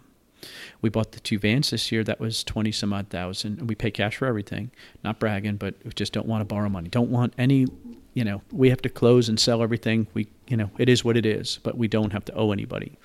[0.83, 2.05] We bought the two vans this year.
[2.05, 4.71] That was twenty some odd thousand, and we pay cash for everything.
[5.05, 6.89] Not bragging, but we just don't want to borrow money.
[6.89, 7.67] Don't want any.
[8.15, 10.09] You know, we have to close and sell everything.
[10.13, 12.99] We, you know, it is what it is, but we don't have to owe anybody.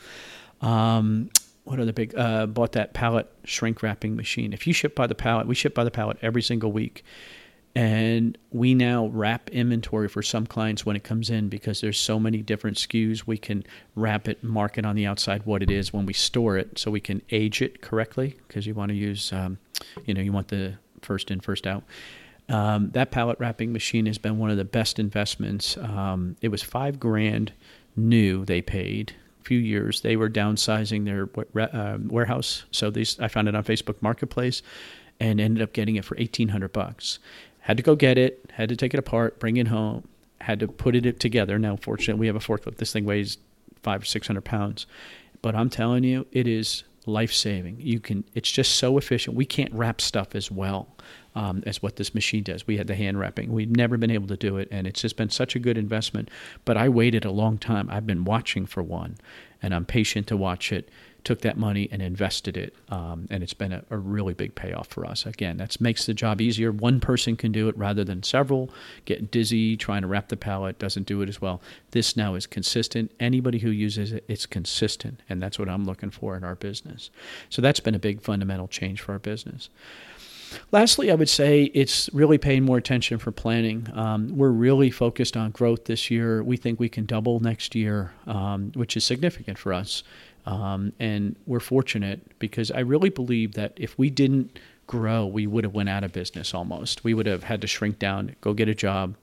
[0.61, 1.29] Um,
[1.65, 2.15] what other big?
[2.15, 4.53] Uh, bought that pallet shrink wrapping machine.
[4.53, 7.03] If you ship by the pallet, we ship by the pallet every single week
[7.75, 12.19] and we now wrap inventory for some clients when it comes in because there's so
[12.19, 13.25] many different SKUs.
[13.25, 13.63] We can
[13.95, 16.91] wrap it, mark it on the outside what it is when we store it, so
[16.91, 19.57] we can age it correctly because you want to use, um,
[20.05, 21.83] you know, you want the first in, first out.
[22.47, 25.75] Um, that pallet wrapping machine has been one of the best investments.
[25.77, 27.53] Um, it was five grand
[27.95, 30.01] new they paid a few years.
[30.01, 31.27] They were downsizing their
[31.73, 34.61] uh, warehouse, so these I found it on Facebook Marketplace
[35.19, 37.19] and ended up getting it for eighteen hundred bucks
[37.63, 40.07] had to go get it, had to take it apart, bring it home,
[40.41, 41.57] had to put it together.
[41.57, 42.77] Now, fortunately, we have a forklift.
[42.77, 43.37] This thing weighs
[43.81, 44.85] five or six hundred pounds,
[45.41, 47.77] but I'm telling you, it is life saving.
[47.79, 48.25] You can.
[48.33, 49.35] It's just so efficient.
[49.35, 50.87] We can't wrap stuff as well
[51.35, 52.67] um, as what this machine does.
[52.67, 53.51] We had the hand wrapping.
[53.51, 56.29] We've never been able to do it, and it's just been such a good investment.
[56.65, 57.89] But I waited a long time.
[57.89, 59.15] I've been watching for one,
[59.61, 60.89] and I'm patient to watch it
[61.23, 64.87] took that money and invested it, um, and it's been a, a, really big payoff
[64.87, 65.25] for us.
[65.25, 66.71] Again, that makes the job easier.
[66.71, 68.69] One person can do it rather than several.
[69.05, 71.61] Get dizzy trying to wrap the pallet doesn't do it as well.
[71.91, 73.11] This now is consistent.
[73.19, 77.09] Anybody who uses it, it's consistent, and that's what I'm looking for in our business.
[77.49, 79.69] So that's been a big fundamental change for our business.
[80.71, 83.87] Lastly, I would say it's really paying more attention for planning.
[83.93, 86.43] Um, we're really focused on growth this year.
[86.43, 90.03] We think we can double next year, um, which is significant for us.
[90.45, 95.63] Um, and we're fortunate because I really believe that if we didn't grow, we would
[95.63, 97.03] have went out of business almost.
[97.03, 99.15] We would have had to shrink down, go get a job,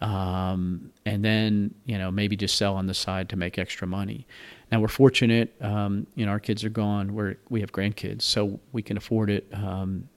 [0.00, 4.26] um, and then you know maybe just sell on the side to make extra money.
[4.70, 5.54] Now we're fortunate.
[5.62, 7.14] Um, you know our kids are gone.
[7.14, 9.46] We're we have grandkids, so we can afford it.
[9.52, 10.08] Um,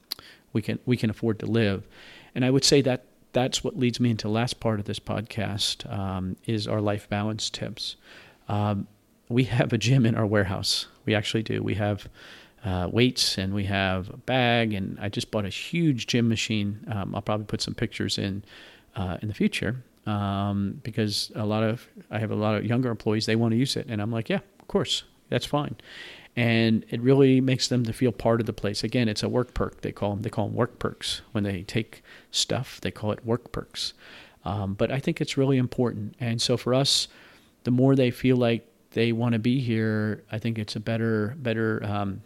[0.51, 1.87] we can we can afford to live,
[2.35, 4.99] and I would say that that's what leads me into the last part of this
[4.99, 7.95] podcast um, is our life balance tips.
[8.47, 8.87] Um,
[9.29, 10.87] we have a gym in our warehouse.
[11.05, 11.61] We actually do.
[11.61, 12.09] We have
[12.65, 16.85] uh, weights and we have a bag, and I just bought a huge gym machine.
[16.91, 18.43] Um, I'll probably put some pictures in
[18.95, 22.89] uh, in the future um, because a lot of I have a lot of younger
[22.89, 23.27] employees.
[23.27, 25.75] They want to use it, and I'm like, yeah, of course, that's fine.
[26.35, 28.83] And it really makes them to feel part of the place.
[28.83, 29.81] Again, it's a work perk.
[29.81, 30.21] They call them.
[30.23, 32.79] They call them work perks when they take stuff.
[32.81, 33.93] They call it work perks.
[34.45, 36.15] Um, but I think it's really important.
[36.19, 37.09] And so for us,
[37.63, 41.35] the more they feel like they want to be here, I think it's a better
[41.37, 42.21] better um,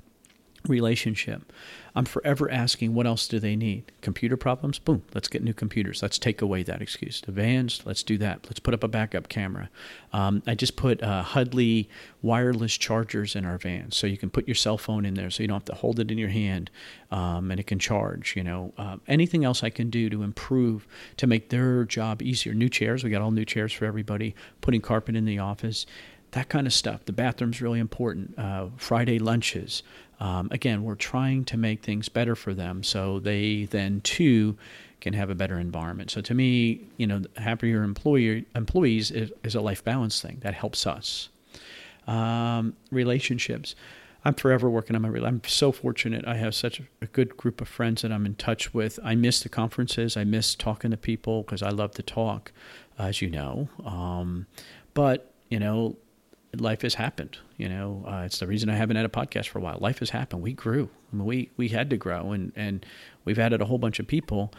[0.67, 1.51] relationship.
[1.95, 3.91] I'm forever asking, what else do they need?
[4.01, 4.79] Computer problems?
[4.79, 6.01] Boom, let's get new computers.
[6.01, 7.21] Let's take away that excuse.
[7.21, 8.45] The vans, let's do that.
[8.45, 9.69] Let's put up a backup camera.
[10.11, 11.87] Um, I just put uh, Hudley
[12.23, 15.43] wireless chargers in our vans, so you can put your cell phone in there, so
[15.43, 16.71] you don't have to hold it in your hand,
[17.11, 18.35] um, and it can charge.
[18.35, 20.87] You know, uh, anything else I can do to improve
[21.17, 22.55] to make their job easier.
[22.55, 24.33] New chairs, we got all new chairs for everybody.
[24.61, 25.85] Putting carpet in the office
[26.33, 27.05] that kind of stuff.
[27.05, 28.37] The bathroom's really important.
[28.37, 29.83] Uh, Friday lunches.
[30.19, 34.57] Um, again, we're trying to make things better for them so they then too
[34.99, 36.09] can have a better environment.
[36.11, 40.53] So to me, you know, happier employer employees is, is a life balance thing that
[40.53, 41.29] helps us.
[42.07, 43.75] Um, relationships.
[44.25, 45.09] I'm forever working on my.
[45.09, 46.25] I'm so fortunate.
[46.25, 48.97] I have such a good group of friends that I'm in touch with.
[49.03, 50.15] I miss the conferences.
[50.15, 52.53] I miss talking to people because I love to talk,
[52.97, 53.67] as you know.
[53.85, 54.47] Um,
[54.93, 55.97] but you know,
[56.59, 57.37] life has happened.
[57.57, 59.77] You know, uh, it's the reason I haven't had a podcast for a while.
[59.79, 60.41] Life has happened.
[60.41, 60.89] We grew.
[61.11, 62.85] I mean, we we had to grow, and and
[63.25, 64.53] we've added a whole bunch of people.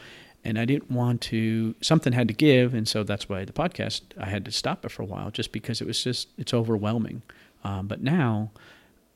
[0.47, 1.75] And I didn't want to.
[1.81, 4.03] Something had to give, and so that's why the podcast.
[4.19, 7.23] I had to stop it for a while, just because it was just it's overwhelming.
[7.63, 8.51] Um, but now,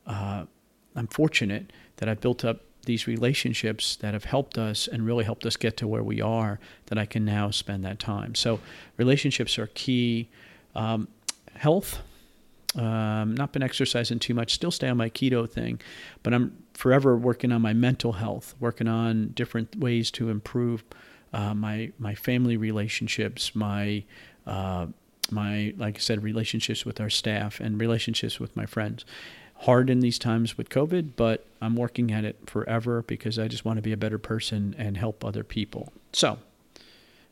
[0.07, 0.45] uh,
[0.97, 5.45] I'm fortunate that I've built up these relationships that have helped us and really helped
[5.45, 6.59] us get to where we are.
[6.87, 8.35] That I can now spend that time.
[8.35, 8.61] So
[8.97, 10.31] relationships are key.
[10.75, 11.09] Um,
[11.57, 12.01] health
[12.75, 14.53] um, not been exercising too much.
[14.55, 15.81] Still stay on my keto thing,
[16.23, 20.85] but I'm forever working on my mental health, working on different ways to improve
[21.33, 24.05] uh, my my family relationships, my
[24.47, 24.87] uh,
[25.31, 29.05] my like I said, relationships with our staff and relationships with my friends.
[29.63, 33.65] Hard in these times with COVID, but I'm working at it forever because I just
[33.65, 35.93] want to be a better person and help other people.
[36.13, 36.39] So,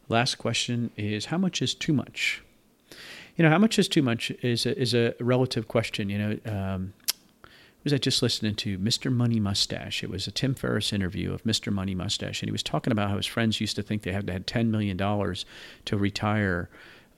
[0.09, 2.43] last question is how much is too much?
[3.37, 6.09] You know, how much is too much is a, is a relative question.
[6.09, 6.95] You know, um,
[7.85, 9.13] was I just listening to Mr.
[9.13, 10.03] Money Mustache?
[10.03, 11.73] It was a Tim Ferriss interview of Mr.
[11.73, 14.27] Money Mustache, and he was talking about how his friends used to think they had
[14.27, 15.45] to have ten million dollars
[15.85, 16.69] to retire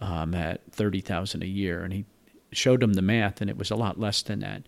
[0.01, 2.05] um, at thirty thousand a year, and he
[2.51, 4.65] showed them the math, and it was a lot less than that,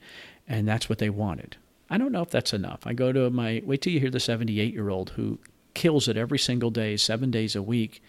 [0.49, 1.57] and that's what they wanted.
[1.91, 2.87] I don't know if that's enough.
[2.87, 5.39] I go to my wait till you hear the seventy-eight year old who
[5.75, 8.03] kills it every single day, seven days a week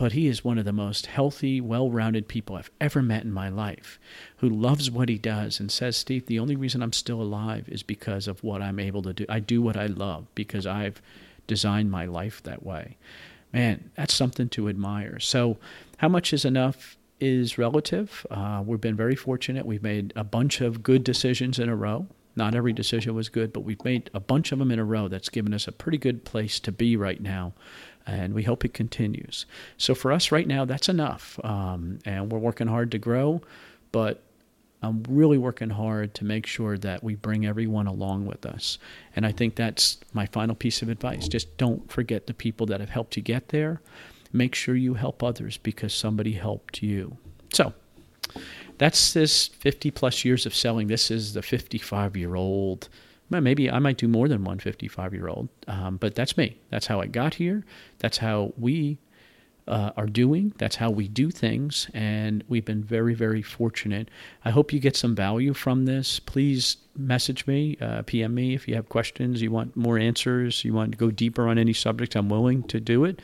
[0.00, 3.32] but he is one of the most healthy, well rounded people I've ever met in
[3.32, 4.00] my life
[4.38, 7.82] who loves what he does and says, Steve, the only reason I'm still alive is
[7.82, 9.26] because of what I'm able to do.
[9.28, 11.02] I do what I love because I've
[11.46, 12.96] designed my life that way.
[13.52, 15.20] Man, that's something to admire.
[15.20, 15.58] So,
[15.98, 18.26] how much is enough is relative.
[18.30, 19.66] Uh, we've been very fortunate.
[19.66, 22.06] We've made a bunch of good decisions in a row.
[22.34, 25.08] Not every decision was good, but we've made a bunch of them in a row
[25.08, 27.52] that's given us a pretty good place to be right now
[28.06, 29.46] and we hope it continues.
[29.76, 33.40] So for us right now, that's enough, um, and we're working hard to grow,
[33.92, 34.22] but
[34.82, 38.78] I'm really working hard to make sure that we bring everyone along with us.
[39.14, 41.28] And I think that's my final piece of advice.
[41.28, 43.82] Just don't forget the people that have helped you get there.
[44.32, 47.18] Make sure you help others because somebody helped you.
[47.52, 47.74] So
[48.78, 50.86] that's this 50 plus years of selling.
[50.86, 52.88] This is the 55 year old
[53.30, 56.58] maybe I might do more than one 55 year old, um, but that's me.
[56.70, 57.64] That's how I got here.
[57.98, 58.98] That's how we
[59.68, 60.52] uh, are doing.
[60.58, 61.88] That's how we do things.
[61.94, 64.10] And we've been very, very fortunate.
[64.44, 66.18] I hope you get some value from this.
[66.18, 70.74] Please message me, uh, PM me if you have questions, you want more answers, you
[70.74, 72.16] want to go deeper on any subject.
[72.16, 73.22] I'm willing to do it.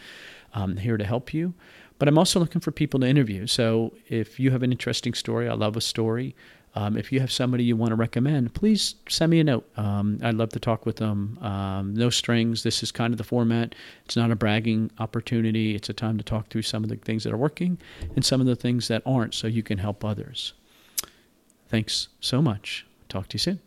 [0.55, 1.55] I'm here to help you.
[1.99, 3.47] But I'm also looking for people to interview.
[3.47, 6.37] So if you have an interesting story, I love a story.
[6.77, 9.67] Um, if you have somebody you want to recommend, please send me a note.
[9.79, 11.39] Um, I'd love to talk with them.
[11.41, 12.63] Um, no strings.
[12.63, 13.75] This is kind of the format.
[14.05, 15.75] It's not a bragging opportunity.
[15.75, 17.79] It's a time to talk through some of the things that are working
[18.15, 20.53] and some of the things that aren't so you can help others.
[21.69, 22.87] Thanks so much.
[23.09, 23.61] Talk to you soon.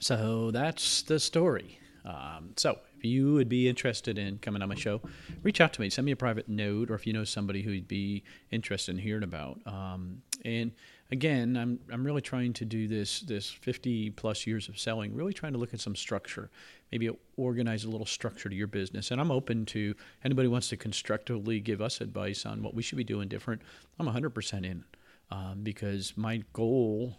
[0.00, 1.78] So that's the story.
[2.04, 5.00] Um, so if you would be interested in coming on my show,
[5.44, 5.90] reach out to me.
[5.90, 9.22] Send me a private note, or if you know somebody who'd be interested in hearing
[9.22, 9.60] about.
[9.64, 10.72] Um, and
[11.14, 15.32] again, I'm I'm really trying to do this this 50 plus years of selling, really
[15.32, 16.50] trying to look at some structure,
[16.90, 19.12] maybe organize a little structure to your business.
[19.12, 19.94] And I'm open to
[20.24, 23.62] anybody wants to constructively give us advice on what we should be doing different.
[23.98, 24.84] I'm 100% in
[25.30, 27.14] um, because my goal.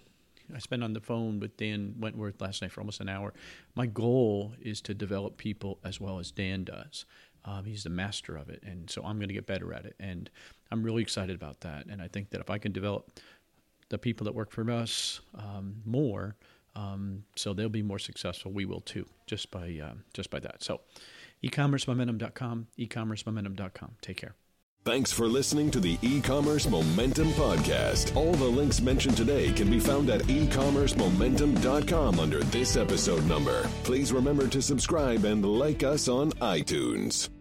[0.54, 3.34] I spent on the phone with Dan Wentworth last night for almost an hour.
[3.74, 7.06] My goal is to develop people as well as Dan does.
[7.46, 9.96] Um, he's the master of it, and so I'm going to get better at it.
[10.00, 10.30] And
[10.72, 11.86] I'm really excited about that.
[11.88, 13.20] And I think that if I can develop
[13.90, 16.36] the people that work for us um, more,
[16.76, 18.52] um, so they'll be more successful.
[18.52, 20.64] We will too, just by uh, just by that.
[20.64, 20.82] So,
[21.44, 23.96] ecommercemomentum.com, ecommercemomentum.com.
[24.02, 24.36] Take care.
[24.86, 28.16] Thanks for listening to the e-commerce momentum podcast.
[28.16, 33.68] All the links mentioned today can be found at ecommercemomentum.com under this episode number.
[33.84, 37.35] Please remember to subscribe and like us on iTunes.